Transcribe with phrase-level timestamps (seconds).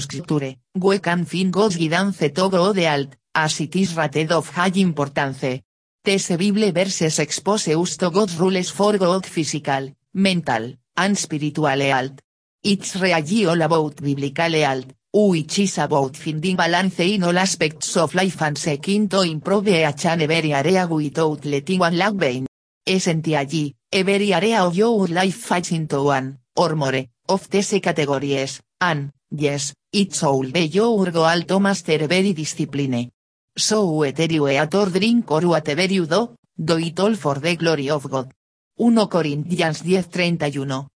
[0.00, 4.48] Scripture, we can find God's guidance to go the alt, as it is rated of
[4.50, 5.62] high importance.
[6.04, 12.20] These Bible verses expose us to God's rules for God physical, mental, and spiritual health.
[12.62, 18.14] It's really all about biblical health, which is about finding balance in all aspects of
[18.14, 22.48] life and seeking to improve each and every area without letting one lag behind.
[22.86, 29.10] Essentially, every area of your life fits into one, or more, of these categories, and,
[29.36, 33.10] yes, it's all be your goal to master every discipline.
[33.56, 37.56] So whether you eat or drink or whatever you do, do it all for the
[37.56, 38.32] glory of God.
[38.76, 40.88] 1 Corinthians 10:31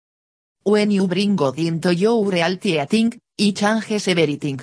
[0.64, 4.60] When you bring God into your reality think, it changes everything.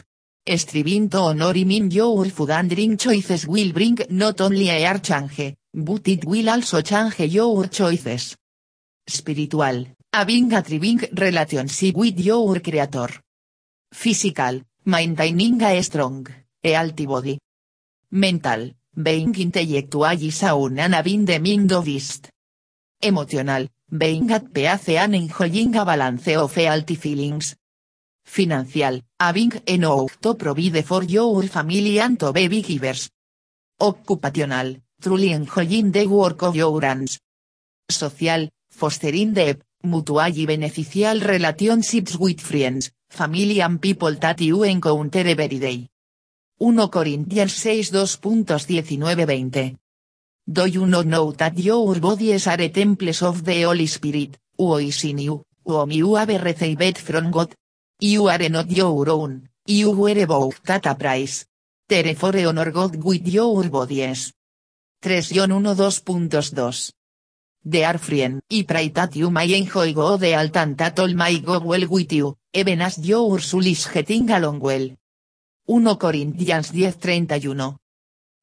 [0.46, 4.84] Striving to honor him in your food and drink choices will bring not only a
[4.84, 8.36] heart change, but it will also change your choices.
[9.06, 13.23] Spiritual, having a thriving relationship with your creator.
[13.94, 16.26] Physical, maintaining a strong,
[16.62, 17.38] healthy body.
[18.10, 21.88] Mental, being intellectually sound and having the mind of.
[23.00, 27.54] Emotional, being at peace and enjoying a balance of healthy feelings.
[28.24, 33.08] Financial, having enough to provide for your family and to baby givers.
[33.80, 37.20] Occupational, truly enjoying the work of your hands.
[37.88, 45.58] Social, fostering deep, mutually beneficial relationships with friends, family and people that you encounter every
[45.58, 45.88] day.
[46.58, 49.76] 1 Corinthians 6 2.19-20
[50.46, 55.05] Do you not know that your bodies are temples of the Holy Spirit, who is
[55.05, 57.55] in you, whom you have received from God?
[58.00, 61.46] You are not your own, you were bought at a price.
[61.89, 64.33] Therefore honor God with your bodies.
[65.02, 66.92] 3 John 1 2.2
[67.67, 68.67] De are friend, y
[69.14, 72.83] you may enjoy God the alt and that all may go well with you, even
[72.83, 74.95] as your soul is getting along well.
[75.64, 77.79] 1 Corinthians 10:31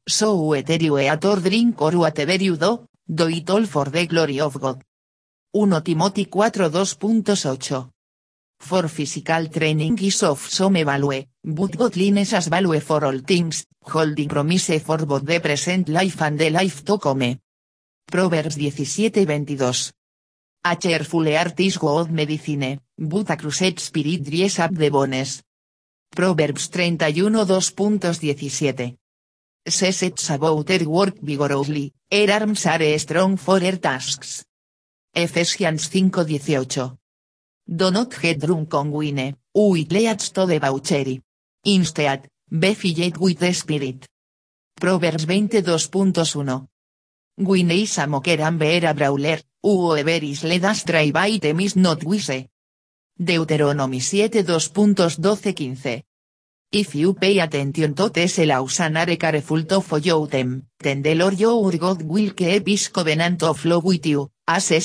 [0.08, 4.08] So whether you eat or drink or whatever you do, do it all for the
[4.08, 4.82] glory of God.
[5.52, 7.90] 1 Timothy 4 2.8
[8.58, 14.30] For physical training is of some value, but godliness as value for all things, holding
[14.30, 17.38] promise for both the present life and the life to come.
[18.06, 19.92] Proverbs 17:22
[20.64, 21.58] A cheerful heart
[22.12, 25.42] medicine, but a crushed spirit dries up the bones.
[26.10, 28.98] Proverbs 31 2.17
[29.66, 34.44] Says it's about her work vigorously, her arms are strong for her tasks.
[35.14, 36.98] Ephesians 5:18
[37.68, 41.22] Do not get drunk on wine, which leads to debauchery.
[41.66, 44.08] Instead, be filled with the spirit.
[44.80, 46.71] Proverbs 22.1
[47.44, 51.76] Wine is a mocker and beer a brawler, whoever is led astray by them is
[51.76, 52.48] not wise.
[53.18, 56.04] Deuteronomy 7 2.12-15
[56.72, 61.16] If you pay attention to these laws and are careful to follow them, then the
[61.16, 64.80] Lord your God will keep his covenant of love with you, as he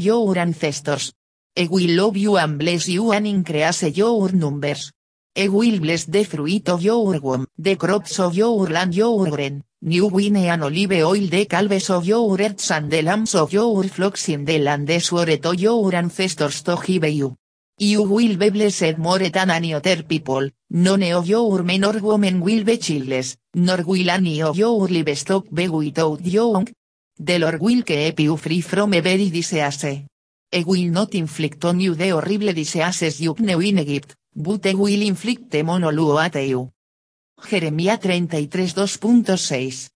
[0.00, 1.12] your ancestors.
[1.56, 4.92] He will love you and bless you and increase your numbers.
[5.34, 9.64] He will bless the fruit of your womb, the crops of your land your grain,
[9.86, 13.84] new wine and olive oil the calves of your herds and the lambs of your
[13.84, 17.36] flocks in the land he swore to your ancestors to give you.
[17.78, 22.40] You will be blessed more than any other people, none of your men or women
[22.40, 26.66] will be childless, nor will any of your livestock be without young.
[27.18, 29.84] The Lord will keep you free from every disease.
[30.50, 34.74] He will not inflict on you the horrible diseases you knew in Egypt, but he
[34.74, 36.73] will inflict them on all you.
[37.40, 39.90] Jeremia 33 2.6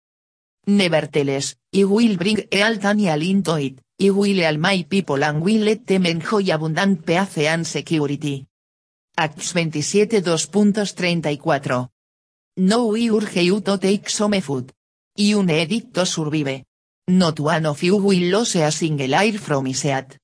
[0.66, 5.62] Nevertheless, he will bring health and into it, he will all my people and will
[5.64, 8.46] let them enjoy abundant peace and security.
[9.16, 11.88] Acts 27 2.34
[12.58, 14.72] No we urge you to take some food.
[15.16, 16.64] You need it to survive.
[17.08, 20.18] Not one of you will lose a single air from Iseat.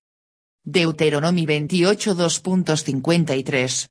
[0.62, 3.88] Deuteronomy 28 2.53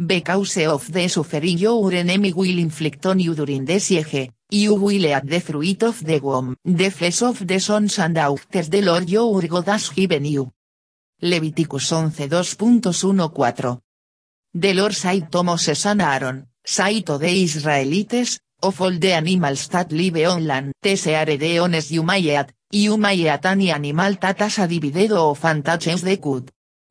[0.00, 5.04] Because of the suffering your enemy will inflict on you during the siege, you will
[5.04, 9.10] eat the fruit of the womb, the flesh of the sons and daughters the Lord
[9.10, 10.50] your God has given you.
[11.20, 13.78] Levíticus 11 2.14
[14.54, 19.68] The Lord said to Moses and Aaron, say to the Israelites, of all the animals
[19.68, 20.72] that live on land.
[20.80, 25.30] Tseare de ones you may eat, you may eat any animal that has a dividedo
[25.30, 26.16] of and the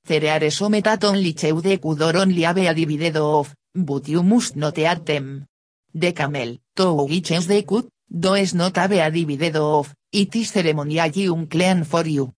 [0.06, 0.08] cud.
[0.08, 4.78] Cereare sometat only chew the cud or only have a of, but you must not
[4.78, 5.46] eat them.
[5.94, 10.50] The camel, to which the cud, do es not have a dividedo of, it is
[10.50, 12.34] ceremonially unclean for you.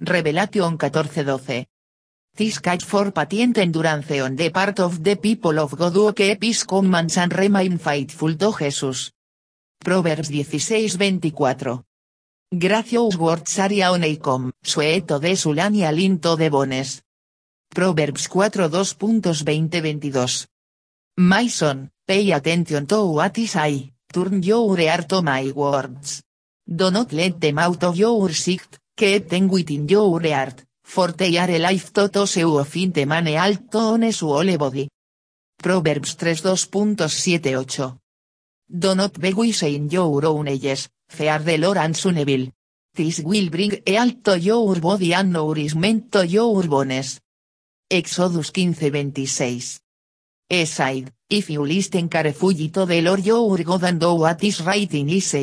[0.00, 1.66] Revelation 14:12
[2.36, 6.42] This catch for patient endurance on the part of the people of God who keep
[6.42, 9.12] his commands and remain faithful to Jesus.
[9.82, 11.85] Proverbs 16:24
[12.52, 17.02] Gracious words are oneicom, sueto de sulani alinto de bones.
[17.68, 20.46] Proverbs 4 2.20-22
[21.16, 26.22] My son, pay attention to what is I, turn your ear to my words.
[26.64, 31.36] Do not let them out of your sight, keep them within your heart, for they
[31.38, 34.88] are life to to seu of in the mane alto one su ole body.
[35.56, 37.98] Proverbs 3 2.78
[38.68, 41.94] Do not be wise in your own eyes, fear the Lord and.
[42.94, 47.20] This will bring e alto your body and nourishment to your bones.
[47.90, 49.80] Exodus 15:26
[50.48, 54.94] Eside, if you listen carefully to the Lord your God and do what is right
[54.94, 55.34] in his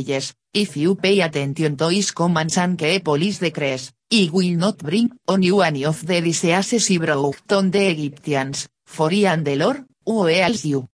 [0.54, 4.78] if you pay attention to his commands and keep all his decrees, he will not
[4.78, 9.44] bring on you any of the diseases he brought on the Egyptians, for he and
[9.46, 10.88] the Lord, who heals you.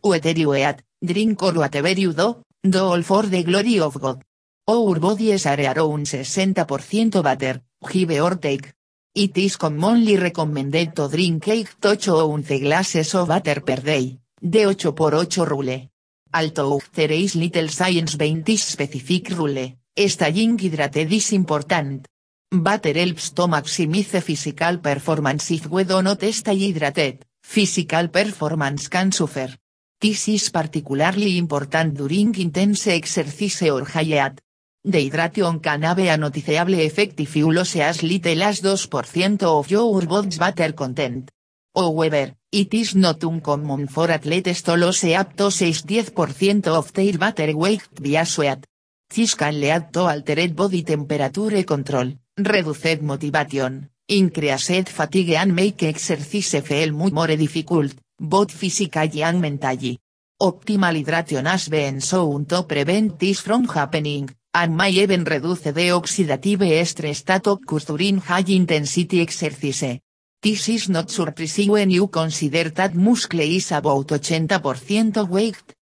[0.00, 4.22] Whether you eat, drink or whatever you do, do all for the glory of God.
[4.68, 8.74] Our bodies are around 60% water, give or take.
[9.14, 14.18] It is commonly recommended to drink 8 to 8 ounce glasses of water per day,
[14.40, 15.90] de 8 por 8 rule.
[16.32, 22.08] Although there is little science behind this specific rule, staying hydrated is important.
[22.52, 29.12] Water helps to maximize physical performance if we do not stay hydrated, physical performance can
[29.12, 29.56] suffer.
[29.98, 34.40] This is particularly important during intense exercise or heat.
[34.86, 40.02] Dehydration can have a noticeable effect if you lose as little as 2% of your
[40.02, 41.30] body's water content.
[41.74, 47.56] However, it is not uncommon for athletes to lose up to 6-10% of their water
[47.56, 48.66] weight via sweat.
[49.08, 56.60] This can lead to altered body temperature control, reduced motivation, increased fatigue and make exercise
[56.62, 59.98] feel more difficult, both physically and mentally.
[60.40, 65.90] Optimal hydration has been shown to prevent this from happening, and may even reduce the
[65.90, 70.00] oxidative stress that occurs during high intensity exercise.
[70.42, 75.74] This is not surprising when you consider that muscle is about 80% weight.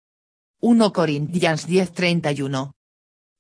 [0.61, 2.71] 1 Corinthians 10:31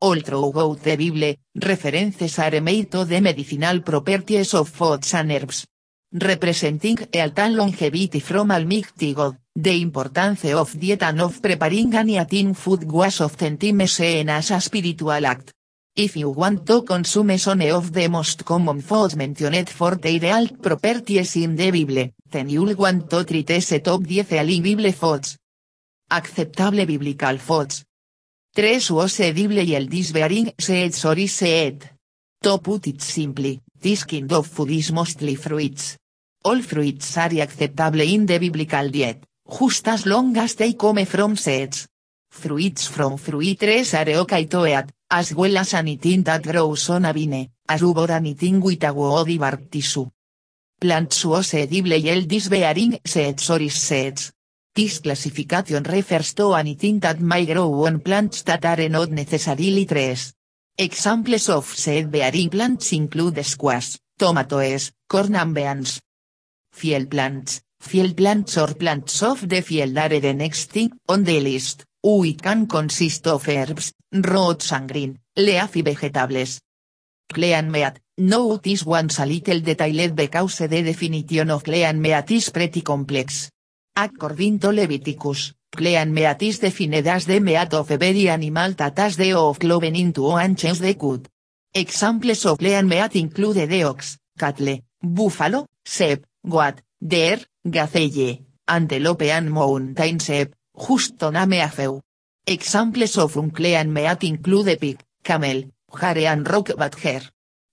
[0.00, 5.66] All throughout the Bible, references are made to the medicinal properties of foods and herbs.
[6.14, 12.10] Representing health and longevity from Almighty God, the importance of diet and of preparing and
[12.10, 15.54] eating food was often seen as a spiritual act.
[15.96, 20.60] If you want to consume some of the most common foods mentioned for their health
[20.60, 25.38] properties in the Bible, then you'll want to treat ese top 10 healing Bible foods.
[26.10, 27.86] Acceptable biblical foods.
[28.54, 31.42] 3 was edible y el disbearing seeds or is.
[32.42, 35.96] To put it simply, this kind of food is mostly fruits.
[36.44, 41.36] All fruits are acceptable in the biblical diet, just as long as they come from
[41.36, 41.88] seeds.
[42.30, 47.04] Fruits from fruit trees are okay to eat, as well as anything that grows on
[47.04, 50.10] a vine, as rubber anything with a woody bark tissue.
[50.80, 54.32] Plants was edible y el disbearing seeds or is seeds.
[54.74, 60.34] This classification refers to anything that may grow on plants that are not necessarily trees.
[60.76, 66.00] Examples of seed-bearing plants include squash, tomatoes, corn beans.
[66.72, 71.38] Field plants, field plants or plants of the field are the next thing on the
[71.38, 76.60] list, we can consist of herbs, roots and green, leafy vegetables.
[77.32, 82.80] Clean meat, notice once a little detailed because the definition of clean meat is pretty
[82.80, 83.50] complex.
[83.94, 89.16] According to Leviticus, clean meat is defined as the meat of every animal that has
[89.16, 91.28] the of cloven into and change the cut.
[91.72, 99.50] Examples of clean meat include the ox, cattle, buffalo, sheep, goat, deer, gazelle, antelope and
[99.50, 100.54] mountain sheep,
[100.86, 102.00] just to name a few.
[102.46, 105.64] Examples of unclean meat include pig, camel,
[106.00, 107.22] hare and rock badger.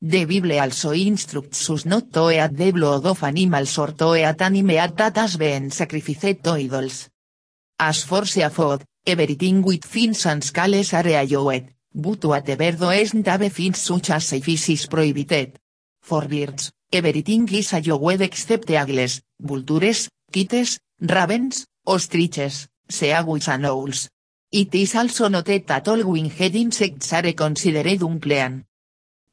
[0.01, 4.41] The Bible also instructs us not to eat the blood of animals or to eat
[4.41, 7.09] any that has been sacrificed to idols.
[7.79, 13.79] As for seafood, everything with fins and scales are allowed, but whatever doesn't have fins
[13.79, 15.59] such as fish is prohibited.
[16.01, 24.09] For birds, everything is allowed except eagles, vultures, kites, ravens, ostriches, seaguis and owls.
[24.51, 28.65] It is also noted that all winged insects are considered unclean.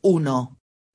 [0.02, 0.48] 1.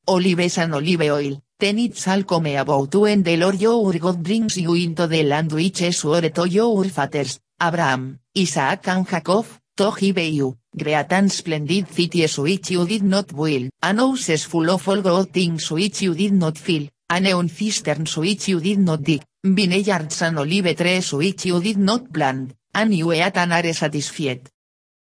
[0.07, 4.57] Olives and olive oil, then it's all come about when the Lord your God brings
[4.57, 9.45] you into the land which swore to your fathers, Abraham, Isaac and Jacob,
[9.81, 14.69] to give you, great and splendid cities which you did not build, and houses full
[14.69, 18.79] of all good things which you did not fill, and neon cisterns which you did
[18.79, 23.53] not dig, vineyards and olive trees which you did not plant, and you eat and
[23.53, 24.49] are satisfied.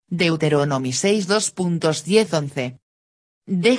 [0.09, 2.77] Deuteronomy 6 2.10-11
[3.47, 3.77] The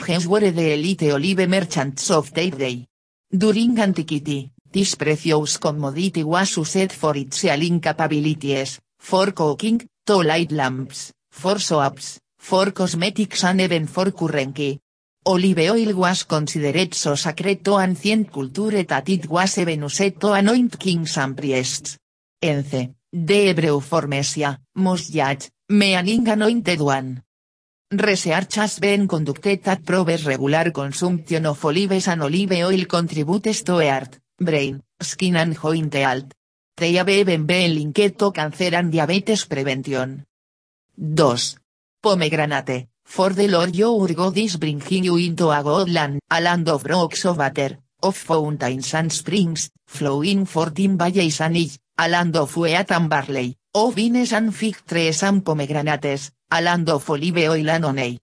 [0.52, 2.86] the elite olive merchants of their day.
[3.30, 10.52] During antiquity, this precious commodity was used for its selling capabilities, for cooking, to light
[10.52, 14.78] lamps, for soaps, for cosmetics and even for currency.
[15.26, 20.32] Olive oil was considered so sacred to ancient culture that it was even used to
[20.32, 21.98] anoint kings and priests.
[22.40, 27.22] Ence, the Hebrew for Messiah, Mosjach, meaning anointed one.
[27.90, 33.78] Research has been conducted that proves regular consumption of olives and olive oil contributes to
[33.78, 36.35] heart, brain, skin and joint health.
[36.78, 40.26] They have even been linked to cancer and diabetes prevention.
[40.98, 41.34] 2.
[42.02, 46.68] Pomegranate, for the Lord your God is bringing you into a good land, a land
[46.68, 52.10] of rocks of water, of fountains and springs, flowing forth in valleys and hills, a
[52.10, 57.08] land of wheat and barley, of vines and fig trees and pomegranates, a land of
[57.08, 58.20] olive oil and honey.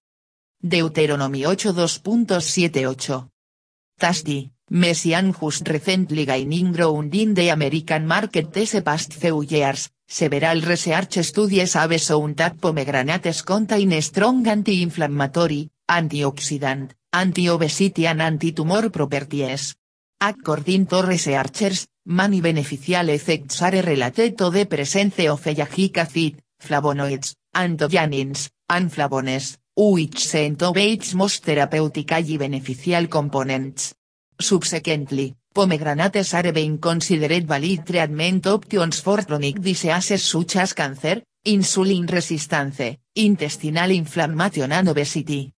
[0.61, 4.52] Deuteronomy 8 2.78.
[4.69, 11.21] Messian just recently gaining ground in the American market this past few years, several research
[11.21, 19.75] studies have shown that pomegranates contain strong anti-inflammatory, antioxidant, anti-obesity and anti-tumor properties.
[20.21, 27.35] According to researchers, many beneficial effects are related to the presence of ellagic acid, flavonoids,
[27.53, 30.71] anthocyanins, and flavones, which sent to
[31.15, 33.93] most therapeutically beneficial components.
[34.39, 42.11] Subsequently, pomegranates are being considered valid treatment options for chronic diseases such as cancer, insulin
[42.11, 45.53] resistance, intestinal inflammation and obesity.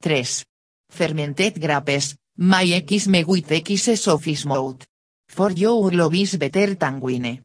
[0.00, 0.24] 3.
[0.90, 4.86] Fermented grapes, my x me with x of mouth.
[5.28, 7.44] For your love is better than wine.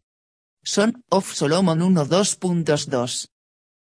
[0.63, 3.27] Son of Solomon 1.2.2.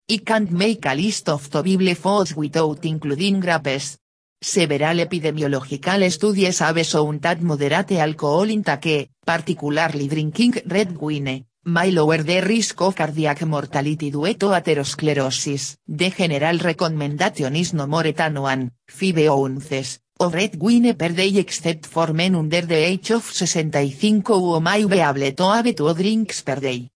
[0.08, 4.00] I can't make a list of the Bible foods without including grapes.
[4.42, 12.23] Several epidemiological studies have shown that moderate alcohol intake, particularly drinking red wine, may lower
[12.23, 15.76] the risk of cardiac mortality due to atherosclerosis.
[15.87, 21.37] The general recommendation is no more than one, five ounces, of red wine per day
[21.37, 25.92] except for men under the age of 65 who may be able to have two
[25.92, 26.88] drinks per day.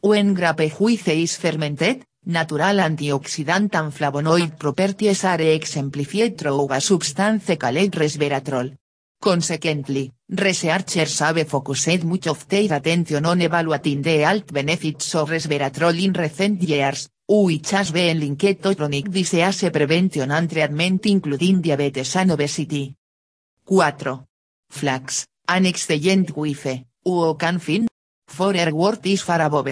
[0.00, 7.56] When grape juice is fermented, natural antioxidant and flavonoid properties are exemplified through a substance
[7.56, 8.76] called resveratrol.
[9.20, 16.02] Consequently, researchers have focused much of their attention on evaluating the health benefits of resveratrol
[16.02, 22.16] in recent years, which has been linked to chronic disease prevention and treatment including diabetes
[22.16, 22.94] and obesity.
[23.66, 24.26] 4.
[24.70, 27.88] Flax, an excellent wife, who can find,
[28.26, 29.68] for is far above.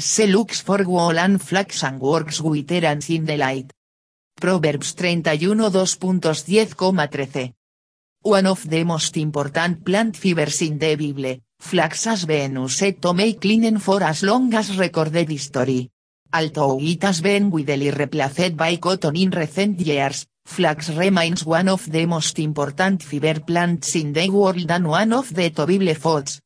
[0.00, 0.86] Se looks for
[1.18, 3.72] and flax and works with errands in the light.
[4.40, 7.52] Proverbs 31 2.10,13.
[8.22, 13.12] One of the most important plant fibers in the Bible, flax has been used to
[13.12, 15.90] make linen for as long as recorded history.
[16.32, 21.90] Although it has been widely replaced by cotton in recent years, flax remains one of
[21.90, 26.40] the most important fiber plants in the world and one of the to Bible foods.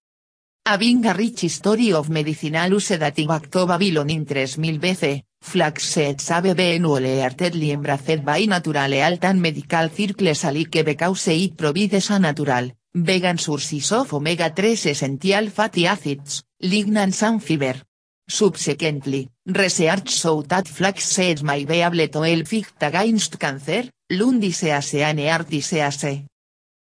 [0.65, 5.83] Having a rich history of medicinal use dating back to Babylon in 3000 BC, flax
[5.83, 12.11] seeds have been wholeheartedly embraced by natural health and medical circles alike because it provides
[12.11, 17.83] a natural, vegan sources of omega-3 essential fatty acids, lignans and fiber.
[18.29, 24.39] Subsequently, research showed that flax seeds may be able to help fight against cancer, lung
[24.39, 26.23] disease and heart disease.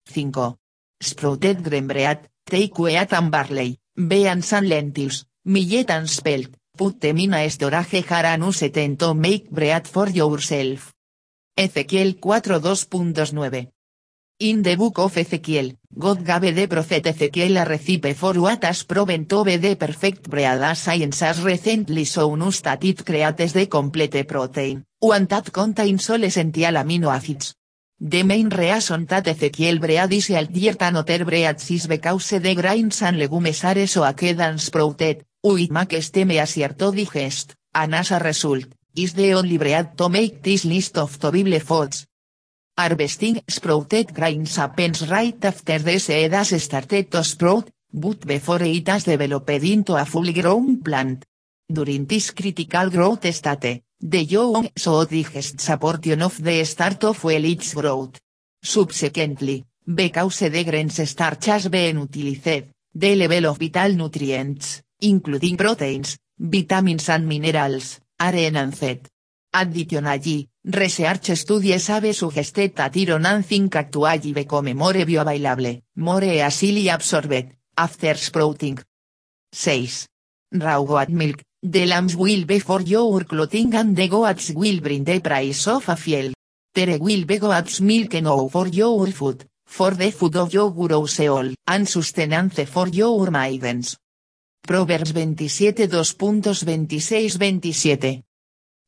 [0.07, 0.55] 5.
[0.99, 2.79] Sprouted grain bread, take
[3.13, 8.05] and barley, beans and lentils, millet and spelt, put them in a storage.
[8.07, 10.93] Jar and to make bread for yourself.
[11.57, 13.67] Ezequiel 4.2.9
[14.39, 18.83] In the book of Ezequiel, God gave the prophet Ezequiel a recipe for what has
[18.83, 20.61] proven to be the perfect bread.
[20.61, 26.09] As science has recently shown us that it creates the complete protein, one that contains
[26.09, 27.53] all essential amino acids.
[28.03, 33.19] The main reason that Ezekiel bread is altierta noter bread is because de grains and
[33.19, 38.65] legumes are so akedan sprouted, uit make steme asierto digest, and as a result,
[38.95, 42.07] is the only bread to make this list of to Bible foods.
[42.75, 48.87] Harvesting sprouted grains happens right after the seed has started to sprout, but before it
[48.87, 51.23] has developed into a full grown plant.
[51.71, 57.23] During this critical growth state, the young so digests a portion of the start of
[57.25, 58.19] its growth.
[58.63, 66.17] Subsequently, because the grains starch has been utilized, the level of vital nutrients, including proteins,
[66.39, 69.07] vitamins and minerals, are enhanced.
[69.53, 76.89] Additionally, research studies have suggested that iron and zinc actually become more bioavailable, more easily
[76.89, 78.79] absorbed, after sprouting.
[79.51, 80.07] 6.
[80.53, 85.03] Raw goat milk, the lambs will be for your clothing and the goats will bring
[85.03, 86.33] the price of a field.
[86.73, 91.53] There will be goat's milk no for your food, for the food of your soul,
[91.67, 93.95] and sustenance for your maidens.
[94.63, 98.23] Proverbs 27 2.26-27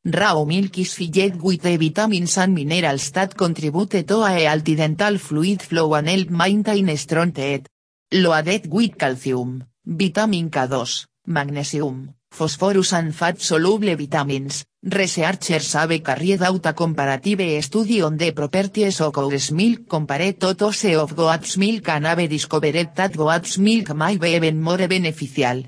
[0.06, 5.16] Raw milk is filled with the vitamins and minerals that contribute to a healthy dental
[5.18, 7.68] fluid flow and help maintain strong teeth.
[8.12, 16.72] Loaded with calcium, vitamin K2, magnesium, phosphorus and fat-soluble vitamins, researchers have carried out a
[16.72, 22.06] comparative study on the properties of cow's milk compared to those of goat's milk and
[22.06, 25.62] have discovered that goat's milk may be even more beneficial.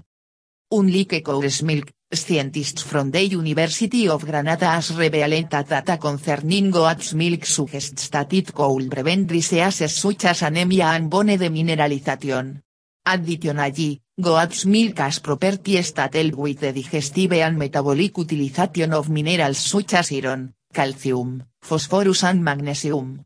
[0.73, 7.15] Unlike cow's milk, scientists from the University of Granada has revealed that data concerning goat's
[7.15, 12.66] milk suggests that it could prevent diseases such as anemia and bone demineralization.
[13.09, 19.59] Additionally, goat's milk has properties that help with the digestive and metabolic utilization of minerals
[19.59, 23.25] such as iron, calcium, phosphorus and magnesium.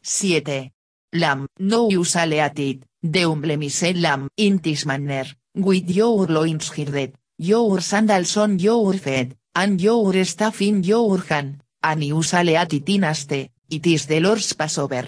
[0.00, 0.70] 7.
[1.12, 7.14] Lamb, no usually at it, the unblemished lamb in this manner, with your loins girded,
[7.36, 12.88] your sandals on your feet, and your staff in your hand, and usually at it
[12.88, 15.06] in haste, it is the Lord's Passover.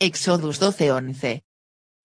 [0.00, 1.49] Exodus 12:11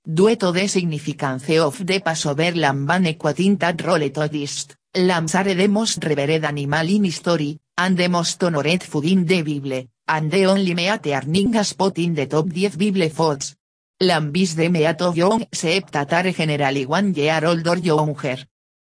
[0.07, 5.67] Due to the significance of the Passover lamb that role to dist, lambs are the
[5.67, 10.45] most revered animal in history, and the most honored food in the Bible, and the
[10.45, 13.55] only meat earning a spot in the top 10 Bible foods.
[13.99, 18.37] Lamb is the meat of young except that are generally one year old or younger.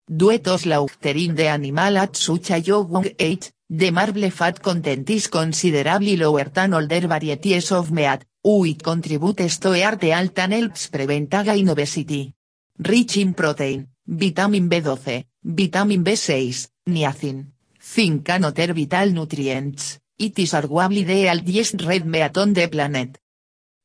[0.04, 5.28] Due to slaughtering the animal at such a young age, the marble fat content is
[5.28, 11.30] considerably lower than older varieties of meat, which contributes to heart health and helps prevent
[11.30, 12.34] gain obesity.
[12.78, 21.04] Rich in protein, vitamin B12, vitamin B6, niacin, zinc and vital nutrients, it is arguably
[21.04, 23.18] the healthiest red meat on the planet.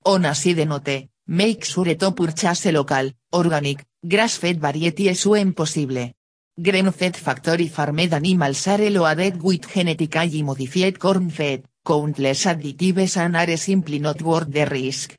[0.05, 6.11] On a side note, make sure to purchase local, organic, grass-fed varieties when possible.
[6.59, 13.99] Grain-fed factory farmed animals are loaded with genetically modified corn-fed, countless additives and are simply
[13.99, 15.15] not worth the risk.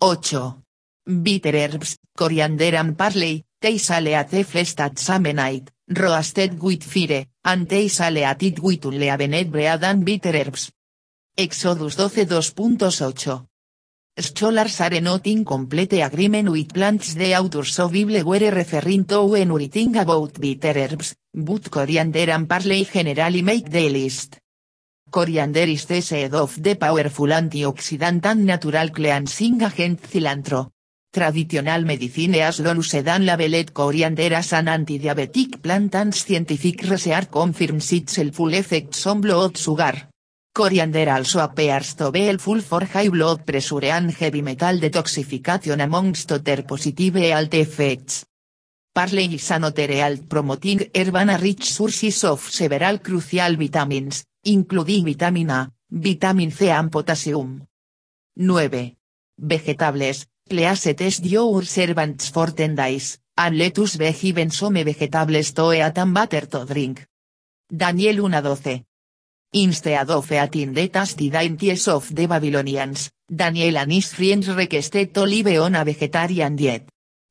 [0.00, 0.54] 8.
[1.04, 8.24] Bitter herbs, coriander and parsley, they sale at Samenite, roasted with fire, and they sale
[8.24, 10.70] at it with unleavened bread and bitter herbs.
[11.36, 13.46] Exodus 12 2.8
[14.20, 19.24] Scholars are not in complete agreement with plants the authors of Bible were referring to
[19.24, 24.38] when writing about bitter herbs, but coriander and parsley generally make the list.
[25.10, 30.70] Coriander is the seed of the powerful antioxidant and natural cleansing agent cilantro.
[31.10, 37.30] Traditional medicine has long used and labeled coriander as an anti-diabetic plant and scientific research
[37.30, 40.08] confirms its helpful effects on blood sugar.
[40.52, 46.30] Coriander also appears to be helpful for high blood pressure and heavy metal detoxification amongst
[46.32, 48.26] other positive health effects.
[48.98, 55.70] Parsley is another promoting herb and rich sources of several crucial vitamins, including vitamin A,
[55.88, 57.64] vitamin C and potassium.
[58.34, 58.96] 9.
[59.38, 65.72] Vegetables, please your servants for 10 days, and let us be given some vegetables to
[65.74, 67.06] eat and to drink.
[67.70, 68.84] Daniel 1.12.
[69.52, 75.22] Instead of eating the tasty dainties of the Babylonians, Daniel and his friends requested to
[75.22, 76.88] live on a vegetarian diet.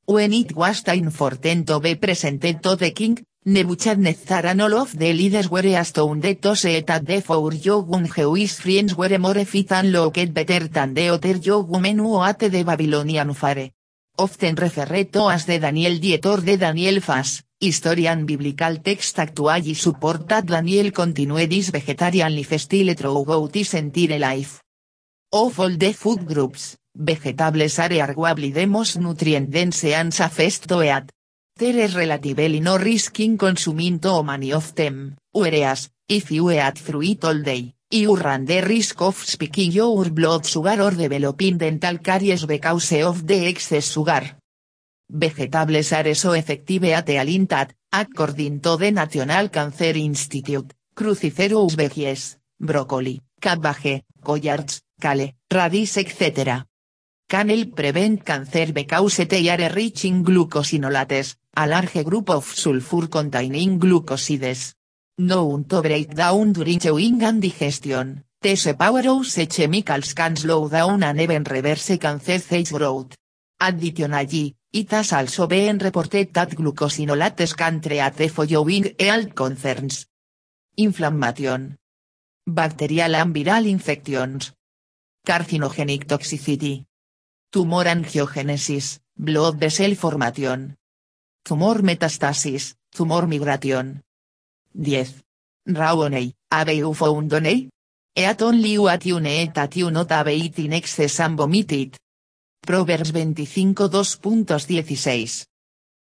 [0.10, 4.98] When it was time for to be presented to the king, Nebuchadnezzar and all of
[4.98, 9.70] the leaders were astounded to see that the four young Jewish friends were more fit
[9.74, 13.72] and looked better than the other young men who ate the Babylonian fare.
[14.18, 19.74] Often referred to as the Daniel diet or the Daniel fast, historian biblical text actually
[19.74, 24.62] support that Daniel continued his vegetarian lifestyle throughout his entire life.
[25.34, 31.12] Of all the food groups, vegetables are arguably the most nutrient dense and safest eat.
[31.60, 37.42] Relatively no risk in consuming too many of them, whereas, if you eat fruit all
[37.42, 42.92] day, you run the risk of spiking your blood sugar or developing dental caries because
[43.02, 44.38] of the excess sugar.
[45.10, 53.22] Vegetables are so effective at that, according to the National Cancer Institute, cruciferous veggies, broccoli,
[53.42, 56.67] cabbage, collards, kale, radish etc.
[57.30, 63.10] Can help prevent cancer because they are rich in glucosinolates, a large group of sulfur
[63.10, 64.76] containing glucosides.
[65.20, 71.20] Known to break down during chewing and digestion, these powerhouse chemicals can slow down and
[71.20, 73.18] even reverse cancer cell growth.
[73.60, 80.08] Additionally, it has also been reported that glucosinolates can treat the following health concerns.
[80.78, 81.76] Inflammation.
[82.46, 84.54] Bacterial and viral infections.
[85.28, 86.86] Carcinogenic toxicity.
[87.50, 90.76] Tumor angiogenesis, blood vessel formation.
[91.44, 94.02] Tumor metastasis, tumor migration.
[94.76, 95.24] 10.
[95.68, 96.94] Raoney, have you?
[98.16, 99.54] Eat only what you need
[100.28, 101.98] eat in excess and vomit it.
[102.66, 105.46] Proverbs 25 2.16.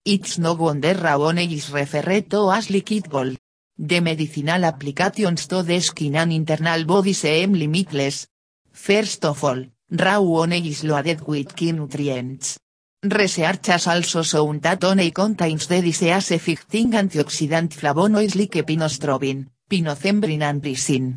[0.05, 3.37] It's no wonder Raoney is referred to as liquid gold.
[3.79, 8.27] The medicinal applications to the skin and internal body seem limitless.
[8.73, 12.59] First of all, raw honey is loaded with key nutrients.
[13.03, 21.17] Research has also shown contains the disease-affecting antioxidant flavonoids like pinostrobin, pinocembrin and ricin.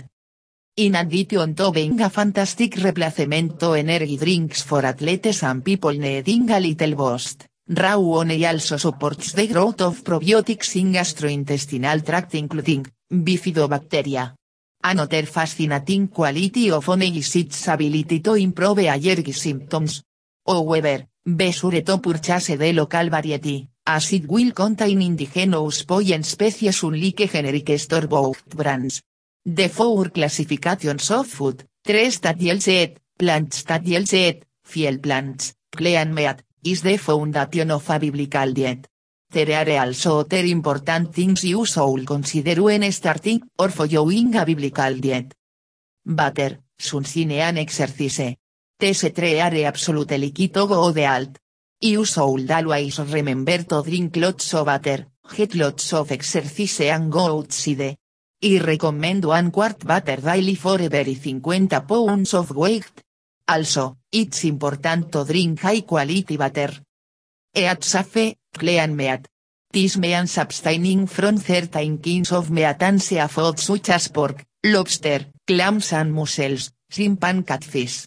[0.78, 6.50] In addition to being a fantastic replacement to energy drinks for athletes and people needing
[6.50, 12.86] a little boost, raw honey also supports the growth of probiotics in gastrointestinal tract including,
[13.12, 14.36] bifidobacteria.
[14.84, 20.04] Another fascinating quality of honey is its ability to improve allergic symptoms.
[20.46, 26.82] However, be sure to purchase the local variety, as it will contain indigenous pollen species
[26.84, 29.04] unlike generic store-bought brands.
[29.46, 32.20] The four classifications of food, tres
[32.68, 38.52] it, plants that yields it, field plants, clean meat, is the foundation of a biblical
[38.52, 38.88] diet.
[39.32, 45.00] There are also other important things you should consider when starting or following a biblical
[45.00, 45.34] diet.
[46.04, 48.36] Butter, sunshine and exercise.
[48.78, 51.38] These three are absolutely go the alt.
[51.80, 57.38] You should always remember to drink lots of butter, get lots of exercise and go
[57.38, 57.96] outside.
[58.44, 63.02] I recommend one quart butter daily for every 50 pounds of weight.
[63.48, 66.74] Also, it's important to drink high quality butter.
[67.54, 69.28] Eat safe, clean meat.
[69.72, 75.94] This means abstaining from certain kinds of meat and seafood such as pork, lobster, clams
[75.94, 78.06] and mussels, shrimp and catfish.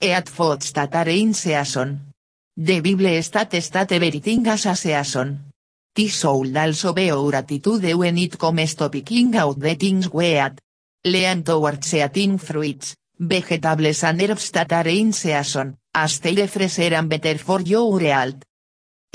[0.00, 2.12] Eat foods that are in season.
[2.56, 5.50] The Bible states that everything has a season.
[5.94, 10.38] This should also be our attitude when it comes to picking out the things we
[10.38, 10.60] eat.
[11.04, 17.10] Lean towards eating fruits, vegetables and herbs that are in season, as they fresher and
[17.10, 18.42] better for your health.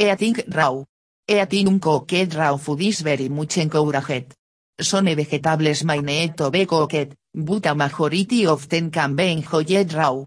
[0.02, 0.82] Eating raw.
[1.28, 4.34] Eating cooked raw food is very much encouraged.
[4.80, 9.92] Some vegetables may need to be cooked, but a majority of them can be enjoyed
[9.94, 10.24] raw.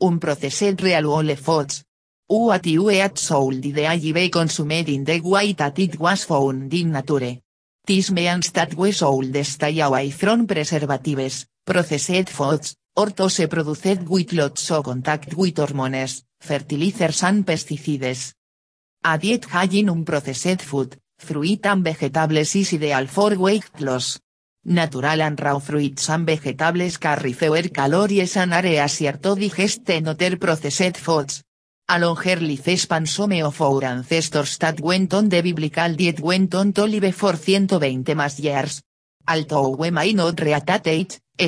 [0.00, 1.82] Unprocessed real whole foods.
[2.28, 6.92] What you eat should ideally be consumed in the way that it was found in
[6.92, 7.40] nature.
[7.84, 14.32] This means that we should stay away from preservatives, processed foods, or those produced with
[14.32, 18.34] lots of contact with hormones, fertilizers and pesticides.
[19.04, 24.20] A diet high in unprocessed food, fruit and vegetables is ideal for weight loss.
[24.64, 30.06] Natural and raw fruits and vegetables carry fewer calories and are easier to digest than
[30.06, 31.42] other processed foods.
[31.88, 36.72] A longer lifespan some of our ancestors that went on the biblical diet went on
[36.72, 38.82] to live for 120 más years.
[39.26, 40.38] Although we may not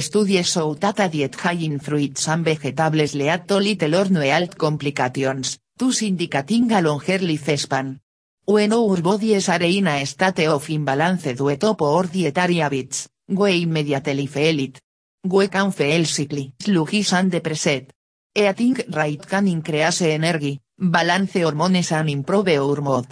[0.00, 4.22] studies show that a diet high in fruits and vegetables lead to little or no
[4.22, 8.00] health complications, thus indicating a longer lifespan.
[8.46, 14.26] When our bodies are in state of imbalance due to poor dietary habits, we immediately
[14.26, 14.80] feel it.
[15.24, 17.92] We can feel sickly, sluggish and depressed.
[18.34, 23.06] Eating right can increase energy, balance hormones and improve our mood.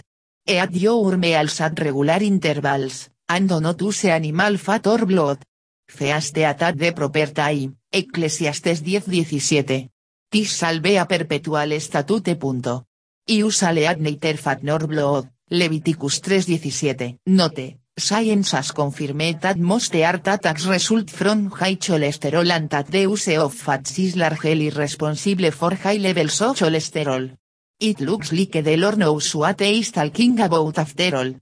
[0.45, 5.39] Eat your meals at regular intervals, and not use animal fat or blood.
[5.87, 9.92] Feast at the proper time, Eclesiastes 10-17.
[10.33, 12.35] Tis salvea perpetual statute.
[12.35, 12.87] Punto.
[13.27, 17.19] Y usa lead neither fat blood, Leviticus 3-17.
[17.25, 23.01] Note, Science has confirmed that most heart attacks result from high cholesterol and that the
[23.01, 27.37] use of fats is largely responsible for high levels of cholesterol.
[27.79, 31.35] It looks like the Lord knows what is talking about after all.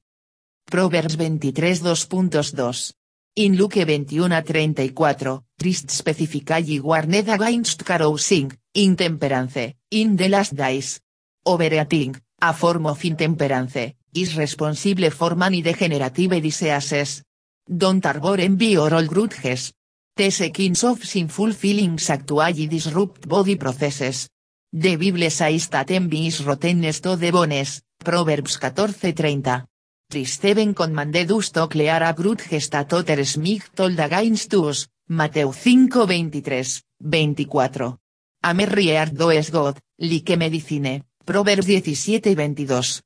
[0.70, 3.01] Proverbs 23 2.2.
[3.34, 11.00] In Luke 21 a 34, Trist specifically warned against carousing, intemperance, in the last days.
[11.46, 17.24] Overeating, a form of intemperance, is responsible for many degenerative diseases.
[17.66, 19.72] Don't harbor envy or all grudges.
[20.14, 24.28] These kinds of sinful feelings actually disrupt body processes.
[24.74, 29.71] The Bible says that envy is rottenness to the bones, Proverbs 14:30.
[30.12, 36.84] Tristeven commanded us to clear a grudges that others mig told against us, Mateo 5:23,
[37.00, 37.98] 24.
[38.44, 43.02] A merry heart does God, like medicine, Proverbs 17:22.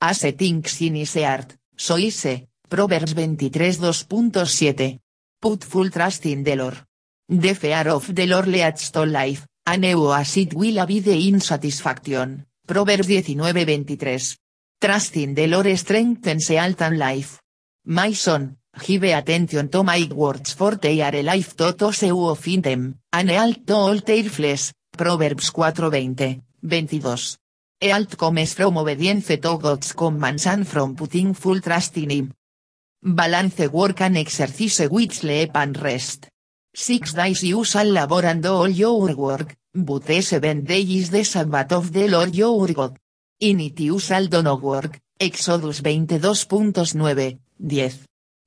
[0.00, 1.14] As a thinks in his
[2.68, 4.98] Proverbs 23 2.7.
[5.38, 6.86] Put full trust in the Lord.
[7.28, 12.46] The fear of the Lord leads to life, and as it will be the insatisfaction,
[12.66, 14.39] Proverbs 19:23.
[14.80, 17.42] Trust in the Lord strengthens health and life.
[17.84, 22.62] My son, give attention to my words for they are life to those who offend
[22.62, 27.36] them, and health to all their flesh, Proverbs 4:20, 22.
[27.82, 32.32] Health comes from obedience to God's commands and from putting full trust in him.
[33.02, 36.28] Balance work and exercise with sleep and rest.
[36.74, 41.72] Six days you shall labor and all your work, but seven days is the Sabbath
[41.72, 42.96] of the Lord your God.
[43.42, 47.92] In it you shall do no work, Exodus 22.9, 10.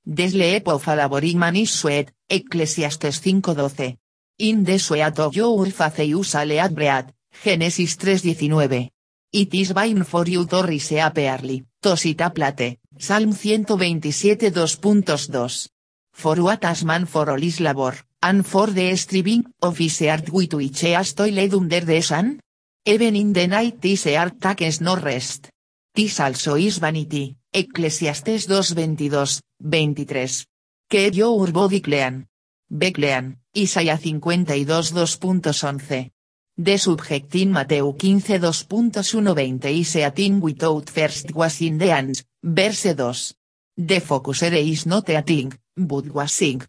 [0.06, 3.98] The sleep of a laboring man is sweat, Ecclesiastes 5.12.
[4.38, 7.12] In the sweat of your face you shall eat bread,
[7.44, 8.92] Génesis 3.19.
[9.32, 14.52] It is vain for you to rise up early, to sit up late, Salm 127
[14.52, 15.70] 2.2.
[16.12, 20.30] For what as man for all is labor, and for the striving of his heart
[20.30, 22.40] which he has toiled under the sun?
[22.86, 25.50] Even in the night his heart takes no rest.
[25.96, 30.46] This also is vanity, Ecclesiastes 2.22, 23.
[30.90, 32.28] Que your body clean.
[32.70, 34.26] Be clean, Isaías 52
[34.66, 36.12] 2.11.
[36.58, 42.94] The subject in Mateo 15 2.120 is a thing without first washing the hands, verse
[42.94, 43.34] 2.
[43.78, 46.62] The focus is not a thing, but washing.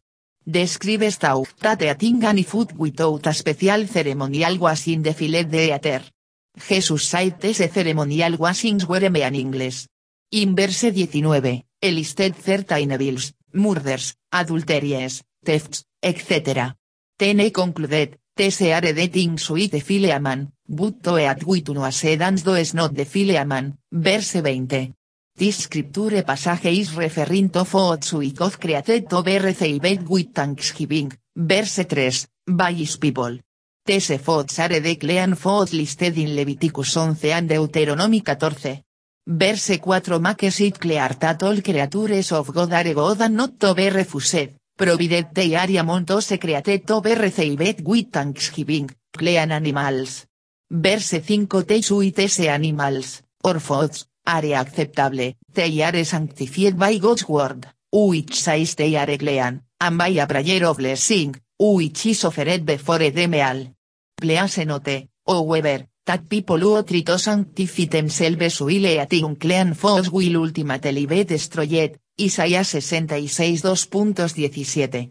[0.47, 5.75] Describes thou that a thing and food without a special ceremonial washing the filet de
[5.75, 6.03] eater.
[6.57, 9.89] Jesus said these ceremonial washings were meaningless.
[10.31, 16.77] In verse 19, el listed certain evils, murders, adulteries, thefts, etc.
[17.17, 22.93] Tene concluded, These are with the fileaman, but to eat with no sedans does not
[22.95, 24.93] the fileaman, verse 20.
[25.37, 31.83] This scripture passage is referring to foods which created to be received with thanksgiving, verse
[31.83, 33.41] 3, by his people.
[33.85, 35.35] These foods are the clean
[35.73, 38.81] listed in Leviticus 11 and Deuteronomy 14.
[39.27, 43.75] Verse 4 makes it clear that all creatures of God are God and not to
[43.75, 50.27] be refused, provided they are among those created to be received with thanksgiving, clean animals.
[50.71, 57.67] Verse 5 They these animals, or foods, are acceptable, they are sanctified by God's word,
[57.93, 63.35] which says they clean, and by a prayer of blessing, which is offered before them
[63.35, 63.67] all.
[64.17, 70.37] Please note, however, that people who try to sanctify themselves will eat unclean foods will
[70.37, 75.11] ultimately be destroyed, Isaías 66 2.17.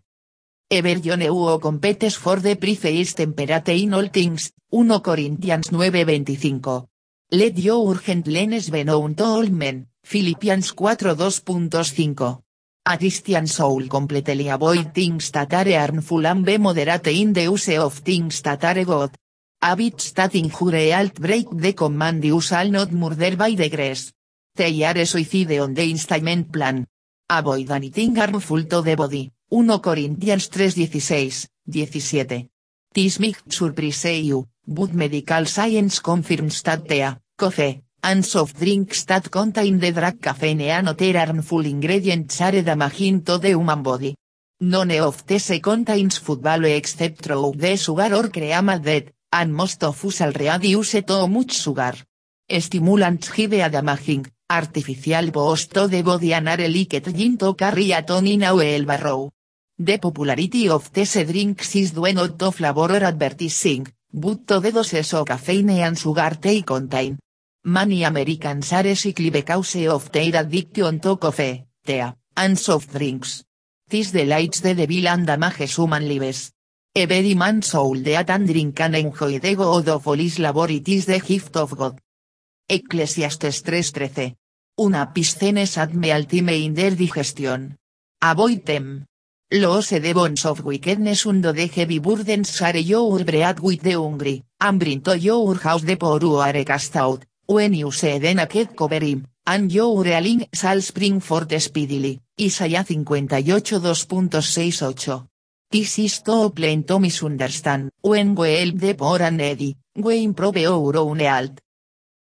[0.69, 6.92] Ever Yoneu competes for the price temperate in all things, 1 Corinthians 9:25.
[7.34, 12.41] Let your urgent lenes be known to all men, Philippians 4 2.5.
[12.86, 17.69] A Christian soul completely avoid things that are harmful and be moderate in the use
[17.69, 19.17] of things that are good.
[19.60, 24.13] Habits that injure alt break the command you shall not murder by grace.
[24.56, 26.86] They are suicide on the installment plan.
[27.28, 29.32] Avoid anything harmful to the body.
[29.50, 32.50] 1 Corinthians 3:16, 17.
[32.93, 33.17] This
[33.50, 39.91] surprise you, but medical science confirms that tea, coffee, and soft drinks that contain the
[39.91, 44.15] drug caffeine and other harmful ingredients are damaging to the human body.
[44.62, 49.84] None of these contains food value except through the sugar or cream added, and most
[49.84, 51.95] of us already use too much sugar.
[52.47, 57.91] Stimulants give a damaging, artificial boost to the body and are liquid gin to carry
[57.91, 59.32] a tonin or el barrow.
[59.77, 64.71] The popularity of these drinks is due not to flavor or advertising, but to the
[64.71, 67.17] doses of caffeine and sugar they contain.
[67.65, 72.04] Many Americans are sickly because of their addiction to coffee, tea,
[72.36, 73.45] and soft drinks.
[73.89, 76.52] Tis the lights the devil and damages human lives.
[76.93, 80.89] Every man soul deat and drink and enjoy the god of all his labor it
[80.89, 82.02] is the gift of God.
[82.67, 84.36] Eclesiastes 3:13.
[84.80, 87.78] Una piscenes ad me altime in their digestion.
[88.21, 89.06] Avoid them.
[89.52, 94.80] Los edebons of wickedness undo de heavy burdens share your bread with the hungry, and
[94.80, 99.27] bring to your house the are cast out, when you see the naked cover him,
[99.45, 102.19] and your realing shall spring forth speedily.
[102.39, 105.27] Isaiah 58 2.68.
[105.69, 110.58] This is to plain to misunderstand, when we help the poor and needy, we improve
[110.58, 111.60] our own health.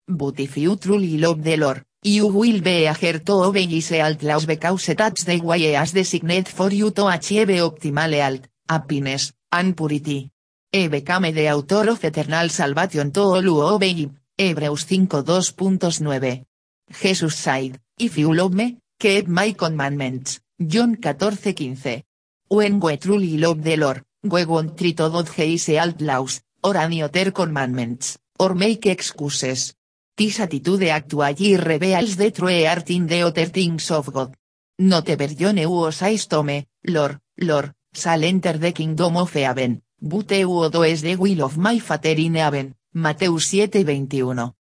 [0.07, 4.23] But if you truly love the Lord, you will be eager to obey his health
[4.23, 9.33] laws because that's the way he has designed for you to achieve optimal health, happiness,
[9.51, 10.31] and purity.
[10.71, 14.17] He become the author of eternal salvation to all who obey him.
[14.41, 16.45] Hebreus 5.2.9.
[16.89, 20.41] Jesus said, If you love me, keep my commandments.
[20.57, 22.03] John 14:15.
[22.49, 27.03] When we truly love the Lord, we won't to dodge his health laws, or any
[27.03, 29.75] other commandments, or make excuses.
[30.17, 34.35] This attitude actually reveals the true heart in the other things of God.
[34.79, 40.31] Not ever know says to me, Lord, Lord, shall enter the kingdom of heaven, but
[40.31, 42.73] you do is the will of my Father in heaven.
[42.93, 44.53] Mateus 7:21.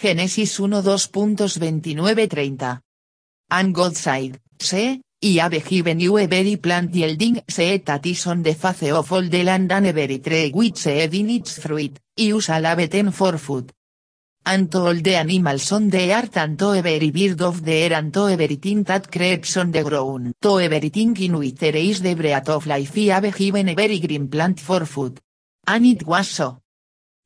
[0.00, 2.80] Génesis 1 2.29-30.
[3.50, 3.96] And God
[4.60, 8.92] See, I have given you a very plant yielding seed that is on the face
[8.92, 12.62] of all the land and a very tree which seed in its fruit, you shall
[12.62, 13.72] have eaten for food.
[14.46, 18.12] And all the animals on the earth and to every bird of the air and
[18.14, 20.34] to everything that creeps on the ground.
[20.42, 23.98] To everything in which there is the breath of life I have given a very
[23.98, 25.20] green plant for food.
[25.66, 26.58] And it was so.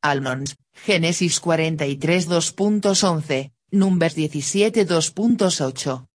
[0.03, 6.07] Almonds, Génesis 43 2.11, Numbers 17 2.8.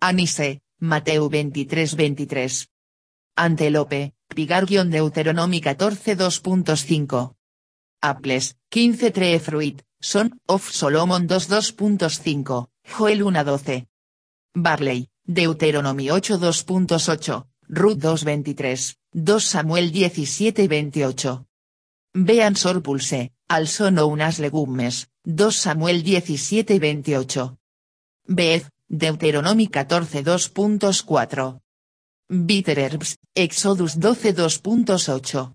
[0.00, 2.68] Anise, Mateo 23 23.
[3.36, 7.34] Antelope, Pigargion Deuteronomy 14 2.5.
[8.02, 13.86] Apples, 15 Tree Fruit, Son of Solomon 2 2.5, Joel 1 12.
[14.54, 21.45] Barley, Deuteronomy 8 2.8, Ruth 2 23, 2 Samuel 17 28.
[22.18, 27.58] Vean sorpulse, al sono unas legumes, 2 Samuel 17 28.
[28.24, 31.60] Beth, Deuteronomy 14 2.4.
[32.28, 35.52] Bitter herbs, Exodus 12 2.8.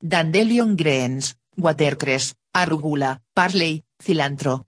[0.00, 4.66] Dandelion greens, watercress, arugula, parley, cilantro.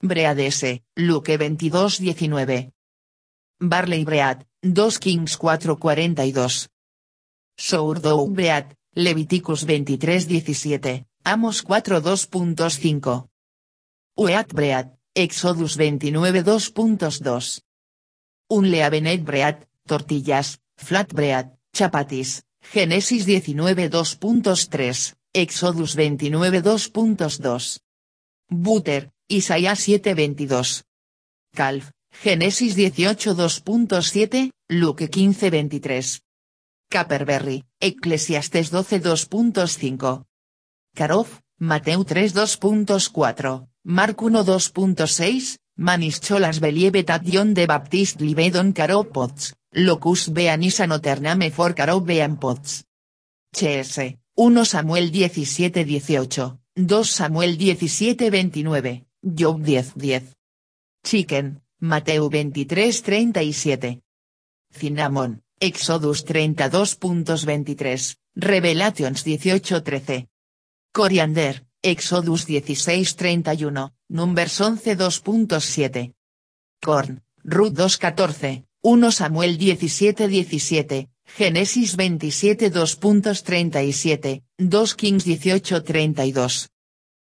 [0.00, 2.72] Breadese, Luke 22 19.
[3.58, 6.68] Barley bread, 2 Kings 4 42.
[7.56, 13.28] Sourdough bread, Leviticus 23 17, Amos 4 2.5.
[14.16, 17.62] Wheat bread, Exodus 29 2.2.
[18.50, 27.78] Unleavened bread, tortillas, flat bread, chapatis, Génesis 19 2.3, Exodus 29 2.2.
[28.50, 30.84] Butter, Isaías 7 22.
[31.54, 36.22] Calf, Génesis 18 2.7, Luke 15 23.
[36.92, 40.26] Caperberry, Eclesiastes 12 2.5.
[40.94, 49.54] Carof, Mateo 3 2.4, Mark 1 2.6, Manischolas Believet at John de Baptist Livedon Caropots,
[49.72, 52.84] Locus Beanisa Notername for Caro Bean Pots.
[53.56, 60.34] Ch.S., 1 Samuel 17 18, 2 Samuel 17 29, Job 10 10.
[61.02, 64.02] Chicken, Mateo 23 37.
[64.70, 70.26] Cinnamon, Exodus 32.23, Revelations 18.13.
[70.92, 76.14] Coriander, Exodus 16.31, Numbers 11 2.7.
[76.84, 86.70] Corn, Ruth 2.14, 1 Samuel 17.17, Génesis 27 2.37, 2 Kings 18.32.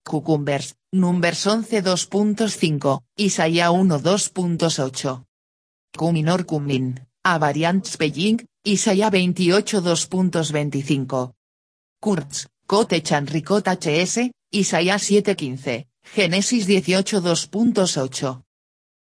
[0.04, 5.24] Cucumbers, Numbers 11 2.5, Isaías 1 2.8.
[5.96, 11.34] Cuminor cumin, a variant spelling, Isaías 28 2.25.
[12.00, 18.42] Kurtz, cottage and ricota hs, Isaías 7.15, Génesis 18 2.8.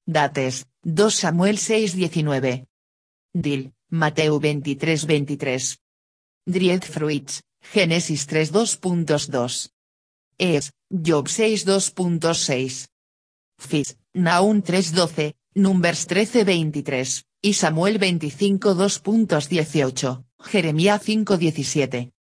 [0.08, 2.66] Dates, 2 Samuel 6.19.
[3.34, 5.78] Dil, Mateo 23 23.
[6.46, 7.42] Dried fruits,
[7.74, 9.70] Génesis 3 2.2.
[10.38, 12.88] Es, Job 6 2.6.
[13.58, 22.12] Fis, Naum 3 12, Numbers 13 23, y Samuel 25 2.18, Jeremías 5 17.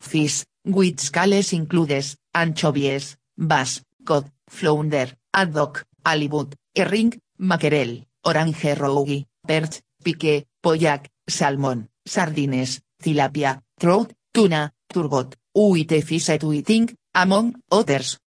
[0.00, 9.82] Fish, which scales includes, anchovies, bass, cod, flounder, haddock, halibut, herring, mackerel, orange roughy, perch,
[10.02, 18.18] pique, pollack, salmón, sardines, tilapia, trout, tuna, turgot, uite fish eating, among others.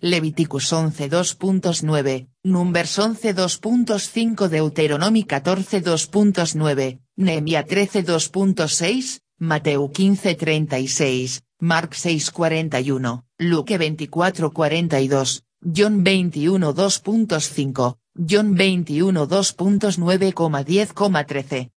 [0.00, 11.42] Leviticus 11 2.9, Numbers 11 2.5 Deuteronomy 14 2.9, Nehemia 13 2.6, Mateo 15 36,
[11.58, 21.72] Mark 6 41, Luke 24 42, John 21 2.5, John 21 2.9,10,13.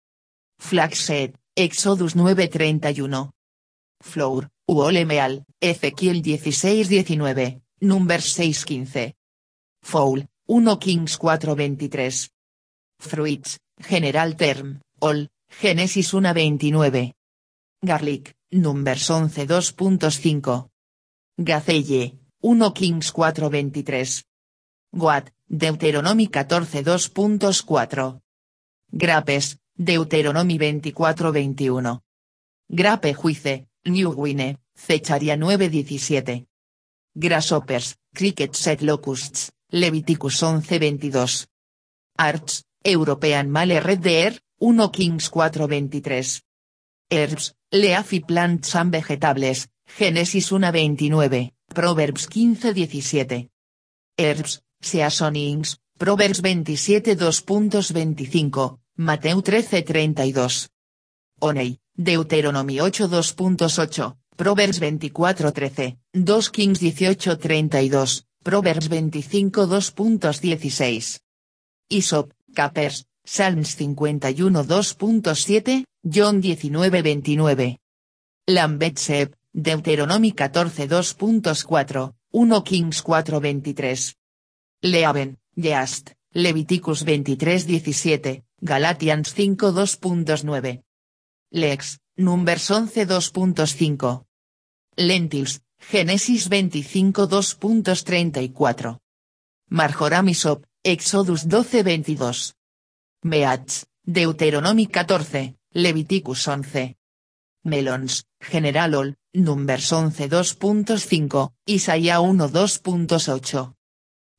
[0.59, 3.31] Flaxhead, Exodus 9 31.
[4.03, 7.62] Flour, Uolemeal, Ezequiel 16 19.
[7.83, 9.14] Numbers 6:15.
[9.81, 12.31] Foul, 1 Kings 4:23.
[12.99, 15.29] Fruits, General Term, All,
[15.61, 17.13] Génesis 1:29.
[17.83, 20.71] Garlic, Numbers 11 2.5.
[21.37, 24.23] Gazelle, 1 Kings 4:23.
[24.93, 28.21] Goat, Deuteronomy 14 2.4.
[28.89, 32.03] Grapes, Deuteronomy 24:21.
[32.69, 36.47] Grape Juice, New Guinea, Fecharia 9:17.
[37.13, 41.47] Grasshoppers, Cricket Set Locusts, Leviticus 11:22.
[42.19, 46.43] Arts, European Male Red Deer, 1 Kings 4:23.
[47.11, 53.51] Herbs, Leafy Plants and Vegetables, Génesis 1:29, Proverbs 15:17.
[54.17, 60.69] Herbs, Seasonings, Proverbs 27 2.25, Mateo 13:32.
[61.41, 71.21] Oney, Deuteronomio 8 2.8, Proverbs 24:13, 2 Kings 18:32, Proverbs 25 2.16.
[71.89, 77.77] Isop, Capers, Psalms 51 2.7, John 19:29.
[78.47, 80.71] Lambetsep, Deuteronomy 14
[81.19, 84.15] 2.4, 1 Kings 4:23.
[84.83, 90.85] Leaven, Yeast, Leviticus 23:17, Galatians 5 2.9.
[91.51, 94.25] Lex, Numbers 11 2.5.
[94.97, 98.99] Lentils, Génesis 25 2.34.
[99.70, 102.55] Marjoramisop, Exodus 12 22.
[103.22, 106.97] Meats, Deuteronomy 14, Leviticus 11.
[107.64, 113.74] Melons, Generalol, Numbers 11 2.5, Isaías 1 2.8.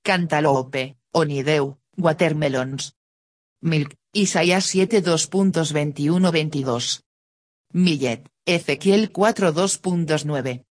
[0.04, 2.94] Cantaloupe, Onideu, Watermelons.
[3.62, 7.02] Milk, Isaías 7 2.21 22.
[7.74, 10.67] Millet, Ezequiel 4 2.9.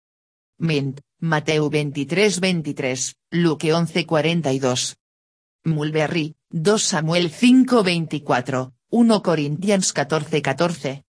[0.63, 4.95] Mint, Mateo 23 23, Luke 11 42.
[5.65, 11.03] Mulberry, 2 Samuel 5 24, 1 Corinthians 14 14.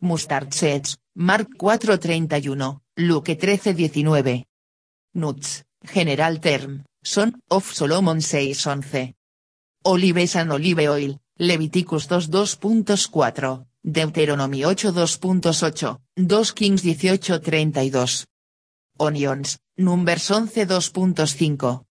[0.00, 4.44] Mustard seeds, Mark 4 31, Luke 13 19.
[5.14, 5.64] Nuts,
[5.94, 9.14] General Term, Son of Solomon 6 11.
[9.84, 18.29] Olives and olive oil, Leviticus 2 2.4, Deuteronomy 8 2.8, 2 Kings 18 32.
[19.02, 21.86] Onions, Numbers 11 2.5.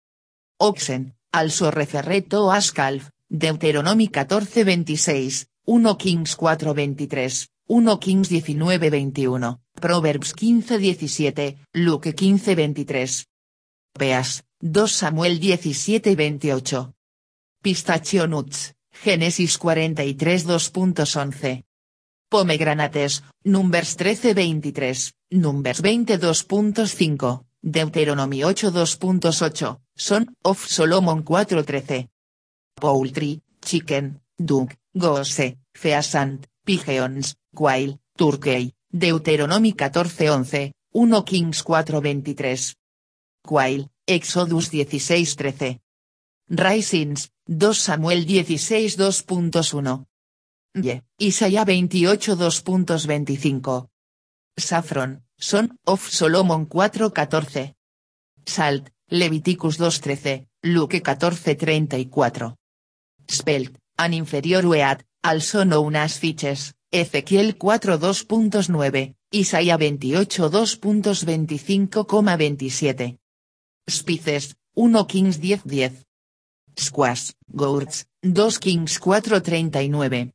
[0.59, 9.59] Oxen, also referreto ascalf, Deuteronomy 14 26, 1 Kings 4 23, 1 Kings 19 21,
[9.79, 13.25] Proverbs 15 17, Luke 15 23.
[13.97, 16.91] Peas, 2 Samuel 17 28.
[17.61, 21.63] Pistachio nuts, Génesis 43 2.11.
[22.29, 32.09] Pomegranates, Numbers 13 23, Numbers 20 2.5, Deuteronomy 8 2.8, Son of Solomon 4 13.
[32.79, 42.75] Poultry, Chicken, Duck, Goose, Pheasant, Pigeons, Quail, Turkey, Deuteronomy 14 11, 1 Kings 4 23.
[43.45, 45.81] Quail, Exodus 16 13.
[46.49, 50.05] Risings, 2 Samuel 16 2.1.
[50.75, 53.89] Ye, Isaías 28 2.25.
[54.57, 57.75] Saffron, Son of Solomon 4.14.
[58.45, 62.55] Salt, Leviticus 2.13, Luke 14.34.
[63.27, 73.17] Spelt, an inferior weat, also known as fiches, Ezequiel 4 2.9, Isaías 28 2.25,27.
[73.87, 76.03] Spices, 1 Kings 10 10.
[76.75, 80.33] Squash, Gourds, 2 Kings 4.39.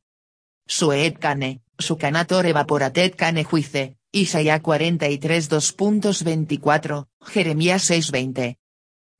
[0.65, 8.57] Suet cane, sucanator evaporated cane juice, Isaías 43 2.24, Jeremías 6.20.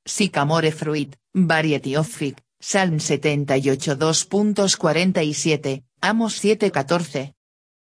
[0.04, 7.34] Sycamore fruit, variety of fig, Salm 78 2.47, Amos 7.14.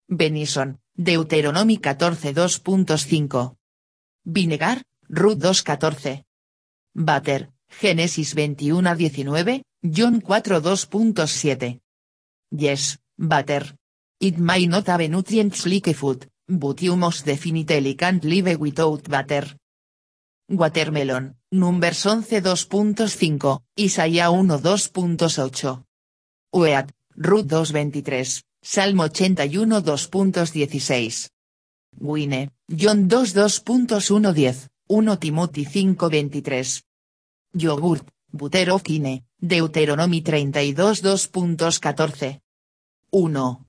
[0.08, 3.56] Benison, Deuteronomy 14 2.5.
[4.24, 6.26] Vinegar, Ruth 2.14.
[6.92, 11.80] Butter, Génesis 21 19, John 4 2.7.
[12.50, 13.74] Yes, butter.
[14.20, 19.56] It may not have nutrients like food, but you must definitely live without butter.
[20.48, 25.84] Watermelon, Numbers 11 2.5, Isaías 1 2.8.
[26.52, 31.28] Ueat, Ruth 2.23, Salmo 81 2.16.
[32.00, 36.82] Wine, John 2 2.1 1 Timothy 5.23.
[37.54, 40.96] Yogurt, Butter of Kine, Deuteronomy 32
[41.30, 42.40] 2.14.
[43.10, 43.66] 1.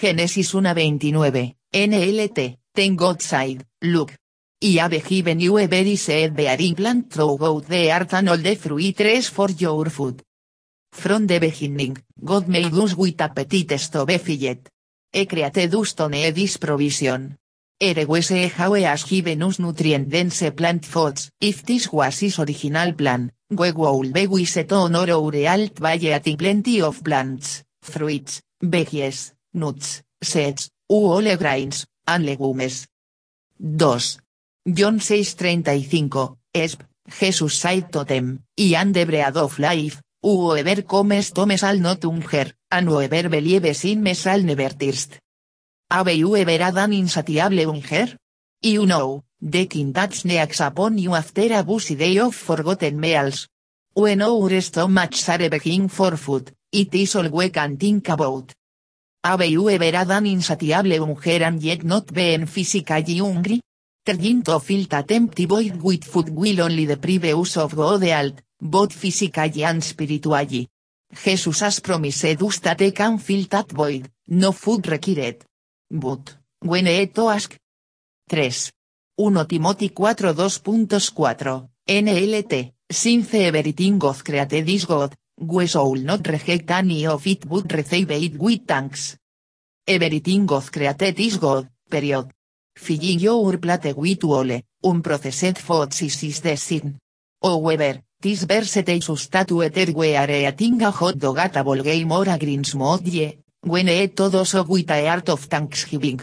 [0.00, 4.12] Génesis 1.29, NLT, Ten God side, look.
[4.60, 8.36] Y have given you a very seed bearing plant through both the earth and all
[8.36, 10.22] the fruit for your food.
[10.92, 14.68] From the beginning, God made us with appetite to be filled.
[15.12, 17.36] He created us to need this provision.
[17.80, 21.30] Ere was how he has given us nutrient dense plant foods.
[21.40, 26.36] If this was his original plan, we would be wise on our alt by eating
[26.36, 32.88] plenty of plants, fruits, veggies, nuts, seeds, all grains, and legumes.
[33.60, 34.18] 2.
[34.66, 41.30] John 6:35, Esp, Jesus said to them, y and the bread of life, whoever comes
[41.30, 45.18] to me shall not hunger, and whoever believes in me shall never thirst.
[45.90, 48.16] Have you ever had an insatiable hunger?
[48.62, 53.48] You know, the king that's next upon you after a busy day of forgotten meals.
[53.94, 58.52] When our stomachs are begging for food, it is all we can think about.
[59.22, 59.84] Have you ever
[60.24, 63.60] insatiable hunger and yet not been physically hungry?
[64.02, 68.40] Trying to fill that empty void with food will only deprive us of God alt,
[68.58, 70.68] both physically and spiritually.
[71.12, 75.44] Jesus has promised us that can fill void, no food required.
[75.90, 77.54] But, when he to ask.
[78.30, 78.50] 3.
[79.16, 86.70] 1 Timothy 4 2.4, NLT, since everything God created is God, we shall not reject
[86.70, 89.16] any of it but receive it with thanks.
[89.86, 92.30] Everything God created is God, period.
[92.76, 96.98] Filling your plate with ole, unprocessed foods is the sin.
[97.42, 102.28] However, this that whether we are eating a hot dog at a ball game or
[102.28, 106.20] a green smoothie, when eat todo so with a heart of thanksgiving.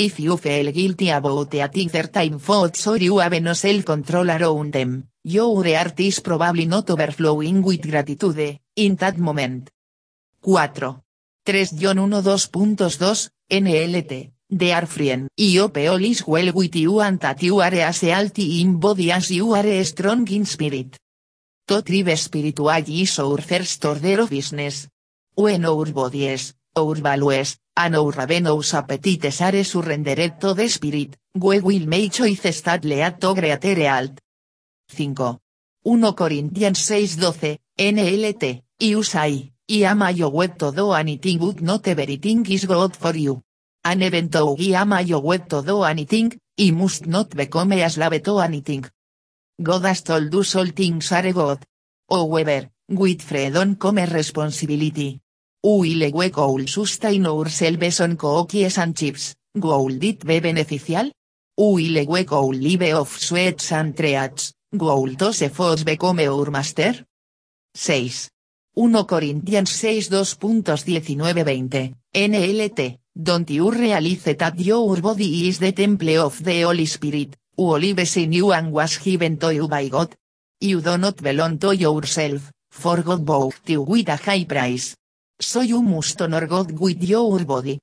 [0.00, 5.08] If you feel guilty about eating certain foods or you have no self-control around them,
[5.24, 9.70] your heart is probably not overflowing with gratitude, in that moment.
[10.40, 11.02] 4.
[11.44, 15.26] 3 John 1 2.2, NLT, de are friend.
[15.36, 19.32] Y all is well with you and that you are as healthy in body as
[19.32, 20.96] you are strong in spirit.
[21.66, 24.88] To thrive spiritually is our first order of business.
[25.34, 31.60] When our bodies, our values, and our ravenous appetites are surrendered to the spirit, we
[31.60, 34.18] will make choices that lead to greater alt.
[34.88, 35.38] 5.
[35.84, 42.44] 1 Corinthians 6:12, NLT, y usai, y ama yo web todo anything but not everything
[42.50, 43.42] is good for you.
[43.84, 48.40] An event y ama yo web todo anything, y must not become a slave to
[48.40, 48.84] anything.
[49.56, 51.60] God has told us all things are good.
[52.10, 55.20] However, with freedom come responsibility.
[55.68, 61.10] Uile we goal sustain ourselves on cookies and chips, goal dit be beneficial?
[61.60, 67.04] Uile we goal live of sweats and treats, goal those efforts become our master?
[67.74, 68.30] 6.
[68.76, 76.42] 1 Corinthians 6 2.19-20, NLT, don't you realize that your body is the temple of
[76.42, 80.16] the Holy Spirit, who lives in you and was given to you by God?
[80.62, 84.96] You do not belong to yourself, for God bought you with a high price.
[85.40, 87.78] So you must honor God with your body.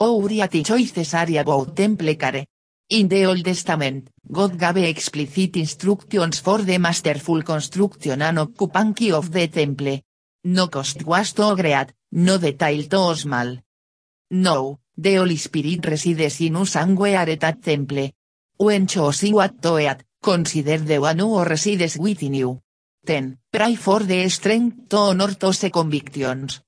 [0.00, 2.46] Our choices are about temple care.
[2.90, 9.30] In the Old Testament, God gave explicit instructions for the masterful construction and occupancy of
[9.30, 10.00] the temple.
[10.44, 13.58] No cost was too great, no detail too small.
[14.30, 18.10] No, the Holy Spirit resides in us and we are that temple.
[18.56, 22.60] When choosing what to eat, consider the one who resides within you.
[23.04, 23.38] 10.
[23.52, 26.62] Pray for the strength to honor those convictions.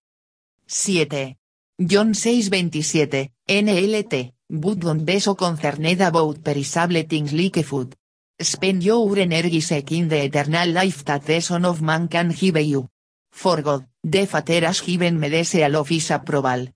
[0.73, 1.37] 7.
[1.77, 7.97] John 6:27, NLT, but don't be so concerned about perishable things like food.
[8.39, 12.89] Spend your energy seeking the eternal life that the Son of Man can give you.
[13.33, 16.69] For God, the Father has given me the seal of his approval.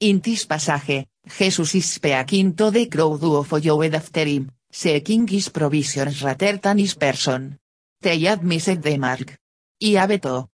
[0.00, 5.50] In this passage, Jesus is speaking to the crowd who followed after him, seeking his
[5.50, 7.60] provisions rather than his person.
[8.00, 9.38] They had the mark.
[9.80, 10.48] I have.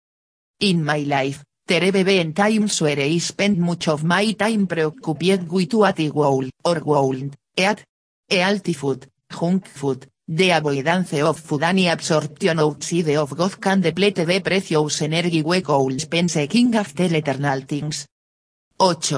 [0.59, 5.51] In my life, there have been times where I spent much of my time preoccupied
[5.51, 7.85] with what I would, or wouldn't, eat.
[8.31, 14.17] Healthy food, junk food, the avoidance of food and absorption outside of God can deplete
[14.17, 18.07] the precious energy we could spend seeking after eternal things.
[18.81, 19.15] 8.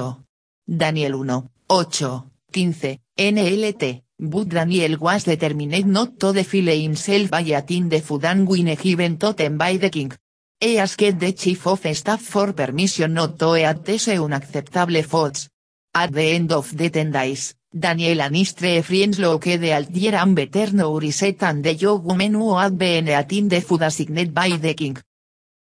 [0.67, 2.21] Daniel 1, 8,
[2.51, 8.47] 15, NLT, but Daniel was determined not to defile himself by attend the food and
[8.47, 10.11] win given totem by the king.
[10.59, 15.49] He asked the chief of staff for permission not to this unacceptable foods.
[15.93, 20.73] At the end of the ten days, Daniel and his friends looked altier and better
[20.73, 24.97] nourished and the young woman who had been the food assigned by the king.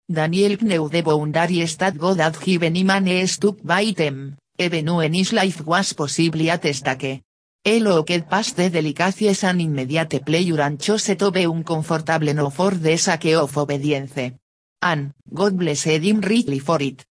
[0.09, 5.15] Daniel knew the boundary stat God had given him and stuck by them, even when
[5.15, 7.21] his life was possibly at stake.
[7.65, 12.71] He looked past the delicacies and immediate pleasure and chose to be uncomfortable no for
[12.71, 14.44] the sake of obedience.
[14.85, 17.07] And, God blessed him richly for it.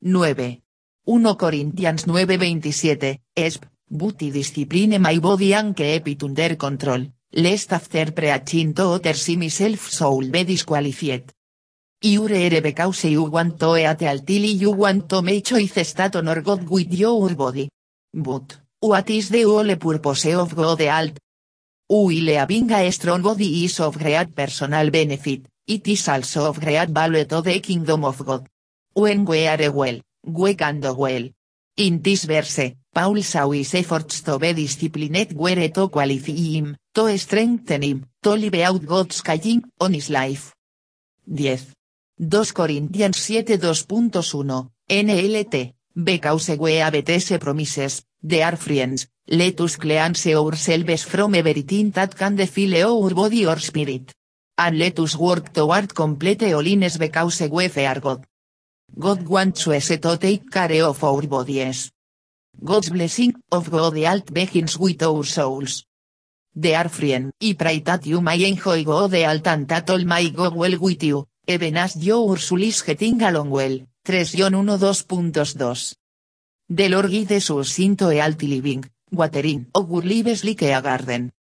[0.00, 0.62] 9.
[1.04, 8.12] 1 Corinthians 9:27, Esp, but I discipline my body and keep it control, lest after
[8.12, 11.34] preaching to others myself soul be disqualified.
[12.02, 16.40] Iure ere because you want to eat until you want to make choices that honor
[16.40, 17.68] God with your body.
[18.14, 21.18] But, what is the whole purpose of God alt?
[21.90, 26.88] Will having a strong body is of great personal benefit, it is also of great
[26.88, 28.48] value to the kingdom of God.
[28.94, 31.28] When we are well, we can do well.
[31.76, 37.16] In this verse, Paul saw his efforts to be disciplined were to qualify him, to
[37.16, 40.54] strengthen him, to live out God's calling on his life.
[41.26, 41.58] 10.
[42.18, 50.26] 2 Corinthians 7 2.1, NLT, because we have these promises, dear friends, let us cleanse
[50.26, 54.12] ourselves from everything that can defile our body or spirit.
[54.62, 58.24] And let us work toward complete holiness because we fear God.
[58.96, 61.90] God wants us to take care of our bodies.
[62.62, 65.84] God's blessing of God alt begins with our souls.
[66.54, 70.50] Dear friend, I pray that you may enjoy God alt and that all may go
[70.50, 73.78] well with you, even as your soul is getting along well.
[74.04, 75.94] 3 1 2.2.
[76.70, 81.32] The Lord guides us into a healthy living, watering our lives like a garden.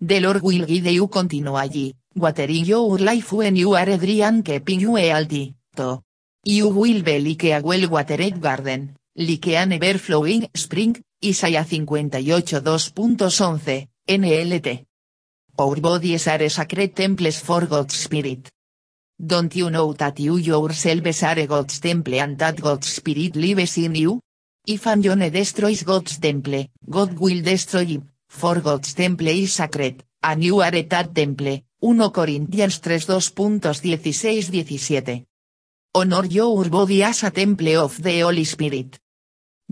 [0.00, 4.80] The Lord will guide you continually, watering your life when you are dry and keeping
[4.80, 6.02] you healthy, too.
[6.44, 14.84] You will be like a well-watered garden, like an ever-flowing spring, Isaiah 58 2.11, NLT.
[15.58, 18.50] Our bodies are sacred temples for God's Spirit.
[19.20, 23.96] Don't you know that you yourselves are God's temple and that God's Spirit lives in
[23.96, 24.20] you?
[24.64, 30.44] If Anyone destroys God's temple, God will destroy him, for God's temple is sacred, and
[30.44, 31.60] you are that temple.
[31.80, 35.24] 1 Corinthians 3 2.16-17.
[35.94, 38.98] Honor your body as a temple of the Holy Spirit.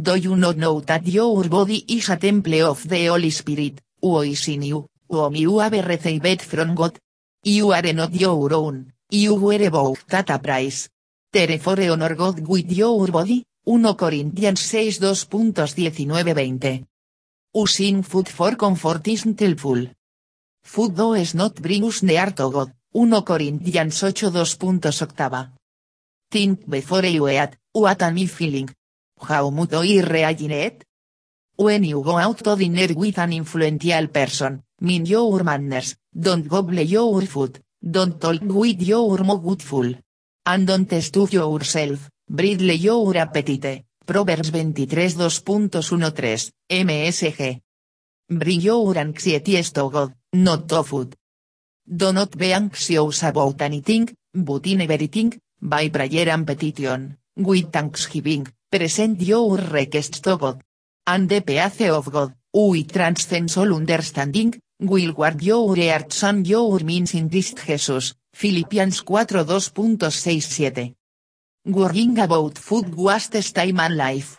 [0.00, 4.20] Do you not know that your body is a temple of the Holy Spirit, who
[4.20, 6.96] is in you, whom you have received from God?
[7.42, 10.88] You are not your own, you were bought at a price.
[11.32, 16.86] Therefore honor God with your body, 1 Corinthians 6 2.19-20.
[17.52, 19.88] Using food for comfort isn't helpful.
[20.66, 25.50] Food does not bring us near to God, 1 Corinthians 8 2.8.
[26.28, 28.68] Think before you eat, what am I feeling?
[29.20, 30.84] How much I react?
[31.56, 36.80] When you go out to dinner with an influential person, mind your manners, don't gobble
[36.80, 39.94] your food, don't talk with your mouth full.
[40.44, 43.84] And don't stuff yourself, bridle your appetite.
[44.04, 47.60] Proverbs 23 2.13, MSG.
[48.28, 51.16] Bring your anxieties to God, not to food.
[51.86, 58.46] Do not be anxious about anything, but in everything, by prayer and petition, with thanksgiving,
[58.70, 60.62] present your requests to God.
[61.06, 66.80] And the peace of God, who transcends all understanding, will guard your hearts and your
[66.80, 70.94] minds in Christ Jesus, Philippians 4 2.67.
[71.66, 74.38] Worrying about food wastes time and life.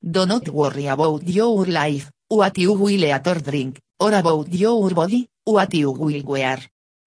[0.00, 4.90] Do not worry about your life, what you will eat or drink, or about your
[4.90, 6.58] body, what you will wear.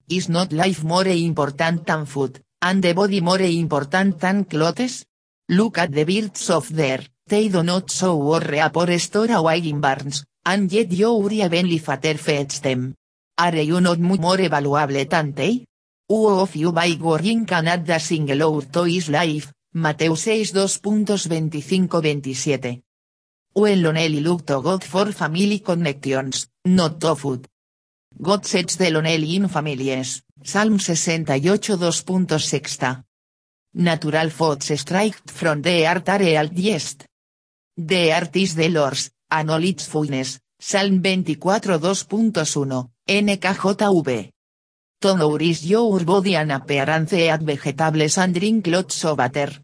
[0.08, 5.04] Is not life more important than food, and the body more important than clothes?
[5.48, 9.80] Look at the birds of there, they do not so worry or store away in
[9.80, 12.94] barns, and yet your heavenly Father feeds them.
[13.38, 15.64] Are you not more valuable than they?
[16.08, 20.52] Who of you by worrying can add a single hour to his life, Mateo 6
[20.52, 22.82] 2.25-27.
[23.54, 27.48] When lonely look to God for family connections, not to food.
[28.20, 33.04] God sets the lonely in families, Psalm 68 2.6.
[33.74, 37.06] Natural thoughts strike from the art are alt
[37.76, 39.64] The art is the Lord's, and all
[40.60, 44.30] Psalm 24 2.1, NKJV.
[45.00, 49.58] To nourish your body and appearance at vegetables and drink lots of water.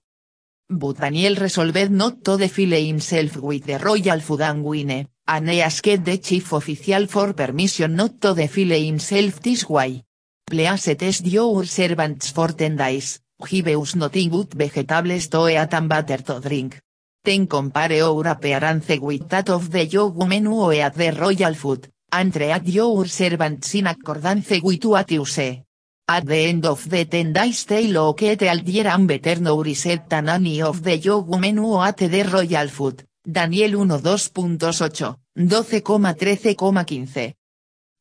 [0.69, 6.05] But Daniel resolved not to defile himself with the royal food and wine, and asked
[6.05, 10.03] the chief official for permission not to defile himself this way.
[10.47, 15.89] Please test your servants for ten days, give us nothing but vegetables to eat and
[15.89, 16.81] butter to drink.
[17.23, 22.33] Ten compare our appearance with that of the young men who the royal food, and
[22.33, 25.63] treat your servants in accordance with what you say.
[26.09, 30.63] At the end of the ten days they locate Altier and better nourished than any
[30.63, 37.35] of the young men who the royal food, Daniel 1.2.8, 12,13,15.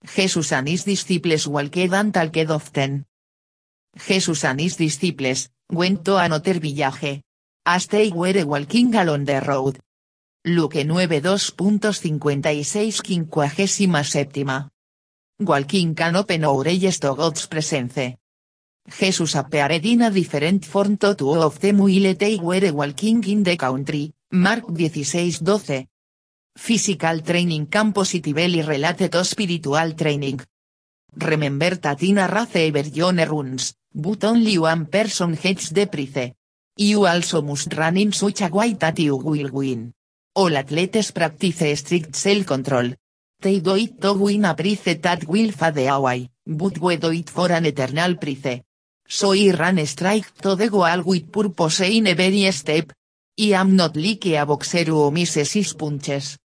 [0.05, 3.05] Jesus and his disciples walked and talked often.
[3.95, 7.23] Jesus and his disciples, went to another village.
[7.65, 9.79] As they were walking along the road.
[10.45, 14.69] Luke 9.2.56 quincuagésima séptima.
[15.39, 18.17] Walking can open our eyes to God's presence.
[18.87, 23.43] Jesus appeared in a different form to two of them while they were walking in
[23.43, 25.87] the country, Mark 16:12.
[26.53, 30.41] Physical training can positively relate to spiritual training.
[31.15, 36.33] Remember that in a race everyone runs, but only one person gets the prize.
[36.75, 39.93] You also must run in such a way that you will win.
[40.35, 42.95] All athletes practice strict self-control.
[43.39, 47.29] They do it to win a prize that will fade away, but we do it
[47.29, 48.61] for an eternal prize.
[49.07, 52.91] So I run strike to the goal with purpose in every step.
[53.39, 56.39] I am not like a boxer who misses his punches.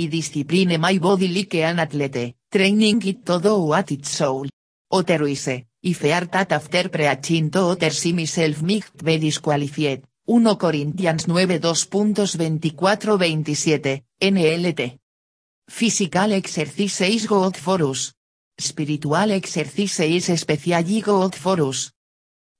[0.00, 4.46] I discipline my body like an athlete, training it to do what its soul.
[4.90, 10.04] Otherwise, if fear that after preaching to others see myself might be disqualified.
[10.24, 14.98] 1 Corintians 9 2.24-27, NLT.
[15.68, 18.14] Physical exercise is good for us.
[18.58, 21.92] Spiritual exercise is especially good for us.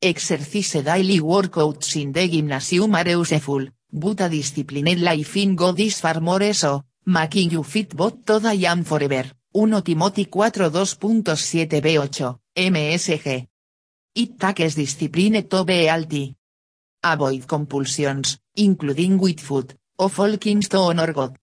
[0.01, 6.01] Exercise daily workouts in the gymnasium are useful, but a disciplined life in God is
[6.01, 9.25] far more so, making you fit both today and forever.
[9.53, 13.47] 1 Timothy 4 2.7b8, MSG.
[14.15, 16.37] It takes discipline to be healthy.
[17.03, 21.39] Avoid compulsions, including with food, of all kinds to honor God.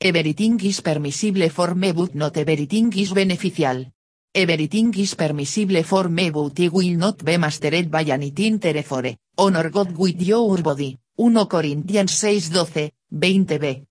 [0.00, 3.86] Everything is permissible for me but not everything is beneficial.
[4.34, 9.70] Everything is permissible for me but I will not be mastered by anything therefore, honor
[9.70, 13.86] God with your body, 1 Corinthians 6:12, 20b.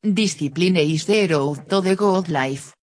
[0.00, 2.76] Discipline is the road to the God life.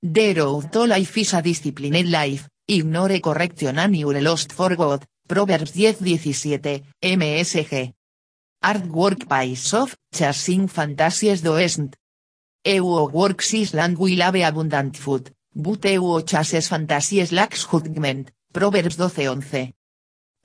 [0.00, 5.72] The road to life is a disciplined life, ignore correction and lost for God, Proverbs
[5.72, 7.92] 10:17, MSG.
[8.64, 11.96] Artwork pays off, chasing fantasies doesn't.
[12.64, 18.96] Eu works is land will have abundant food, but eu chases fantasies lacks judgment, Proverbs
[18.96, 19.77] 12:11.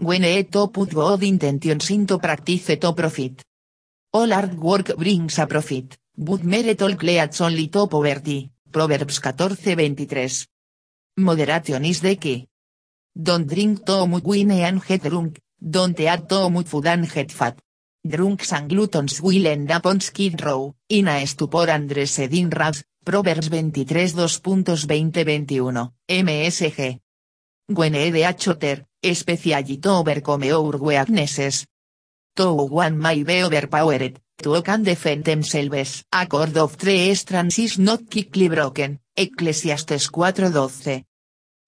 [0.03, 3.41] When e to put God intentions into practice to profit.
[4.11, 10.45] All hard work brings a profit, but merit all cleats only to poverty, Proverbs 14:23.
[11.19, 12.49] Moderation is the key.
[13.15, 17.31] Don't drink too much wine and get drunk, don't eat too much food and get
[17.31, 17.57] fat.
[18.03, 22.83] Drunks and gluttons will end up on skid row, in a stupor and in rags,
[23.05, 26.99] Proverbs 23 2.20-21, MSG.
[27.67, 31.65] When a choter, especially to overcome our weaknesses.
[32.35, 36.03] To one may be overpowered, to can defend themselves.
[36.11, 41.03] A cord of three strands is not quickly broken, Ecclesiastes 4.12.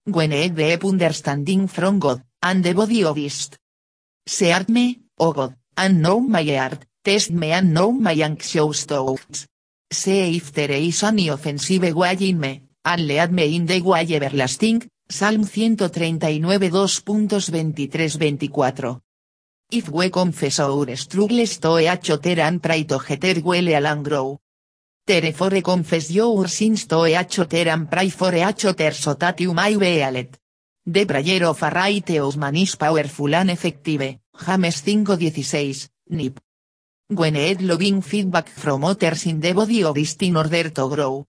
[0.06, 3.58] When ed be understanding from God, and the body of East.
[4.28, 9.46] Seart me, O God, and know my heart, test me and know my anxious thoughts.
[9.92, 14.06] See if there is any offensive way in me, and lead me in the way
[14.14, 16.42] everlasting, Salm 139
[17.00, 19.00] 2.23-24.
[19.70, 24.40] If we confess our struggles to each other and pray to getter well and grow.
[25.06, 29.54] Therefore confess your sins to each other and pray for each other so that you
[29.54, 30.36] may be healed.
[30.84, 36.40] The prayer of a righteous is powerful and effective, James 5.16, NIP.
[37.10, 41.24] When loving feedback from others in the body of in order to grow.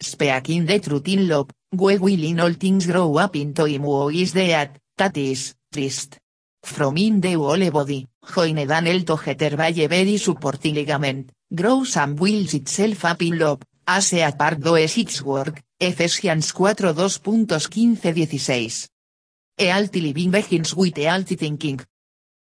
[0.00, 4.10] Speaking the truth in love, we will in all things grow up into him who
[4.10, 6.18] is dead, that is, Christ.
[6.62, 11.96] From in the whole body, joined an el together by a very supporting ligament, grows
[11.96, 18.88] and builds itself up in love, as a part does its work, Ephesians 4 2.15-16.
[19.58, 21.80] E alti living begins with e alti thinking.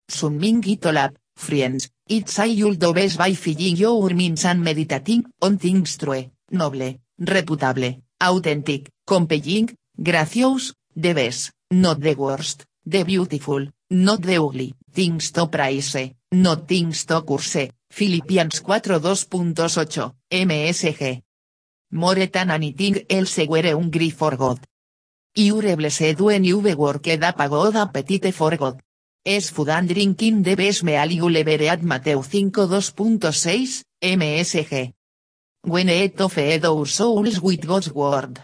[0.09, 4.62] Summing it all up, friends, it's I you'll do best by filling your minds and
[4.62, 13.05] meditating on things true, noble, reputable, authentic, compelling, gracious, the best, not the worst, the
[13.05, 21.23] beautiful, not the ugly, things to praise, Nothing to curse, Philippians 4.2.8, MSG.
[21.93, 24.59] More than anything else were hungry for God.
[25.37, 28.83] Iure blessed when you worked up a God appetite for God.
[29.25, 34.95] Es food and drinking the best meal you ever at Mateo 5.2.6, MSG.
[35.67, 38.39] When it of our souls with God's word.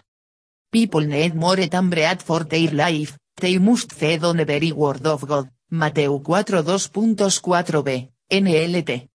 [0.73, 5.07] People need more than bread for their life, they must feed on the very word
[5.07, 9.09] of God, Mateo 4.2.4b, NLT.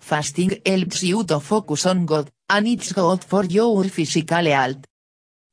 [0.00, 4.86] Fasting helps you to focus on God, and it's good for your physical health.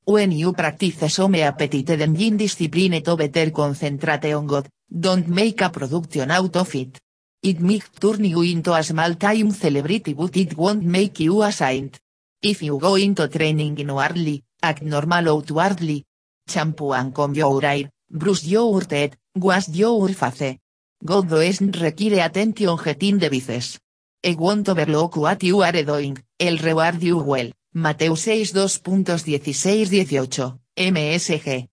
[0.06, 5.70] When you practice some appetite and discipline to better concentrate on God, don't make a
[5.70, 7.02] production out of it.
[7.44, 11.52] It might turn you into a small time celebrity but it won't make you a
[11.52, 12.00] saint.
[12.39, 16.06] If you go into training inwardly, act normal outwardly.
[16.48, 20.60] Shampoo and comb your hair, brush your teeth, wash your face.
[21.04, 23.80] God doesn't require attention getting devices.
[24.24, 31.68] I won't overlook what you are doing, el reward you well, Mateo 6 2.16-18, MSG.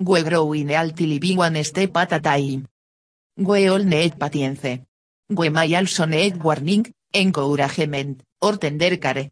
[0.00, 2.66] We grow in healthy living one step at a time.
[3.36, 4.80] We all need patience.
[5.30, 9.30] We may also need warning, encouragement, or tender care.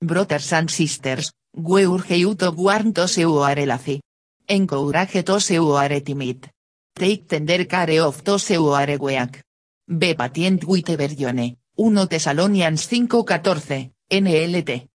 [0.00, 4.02] Brothers and sisters, we urge you to warn those who are lazy.
[4.48, 6.48] Encourage those who are timid.
[6.94, 9.42] Take tender care of those who are weak.
[9.88, 11.56] Be patient with everyone.
[11.74, 14.88] 1 Thessalonians 5:14, NLT.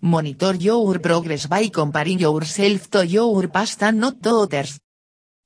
[0.00, 4.80] Monitor your progress by comparing yourself to your past and not to others.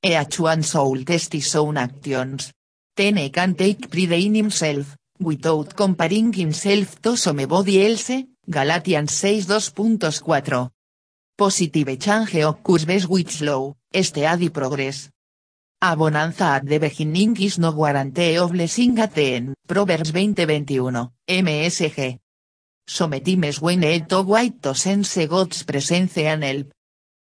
[0.00, 2.52] Each one soul test his own actions.
[2.94, 10.70] Ten can take pride in himself, without comparing himself to somebody else, Galatians 6 2.4.
[11.34, 15.08] Positive change occurs with slow, steady progress.
[15.80, 22.18] A bonanza at the beginning is no guarantee of blessing at end, Proverbs 20:21, MSG.
[22.86, 26.66] Sometimes when to wait to sense God's presence and help.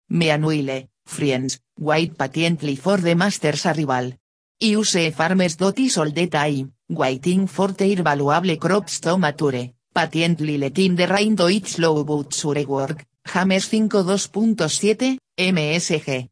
[0.09, 4.13] Meanwhile, friends, wait patiently for the master's arrival.
[4.61, 10.97] Use farmers dotis all the time, waiting for their valuable crops to mature, patiently letting
[10.97, 16.27] the rain to its slow but sure work, James 5.2.7, MSG.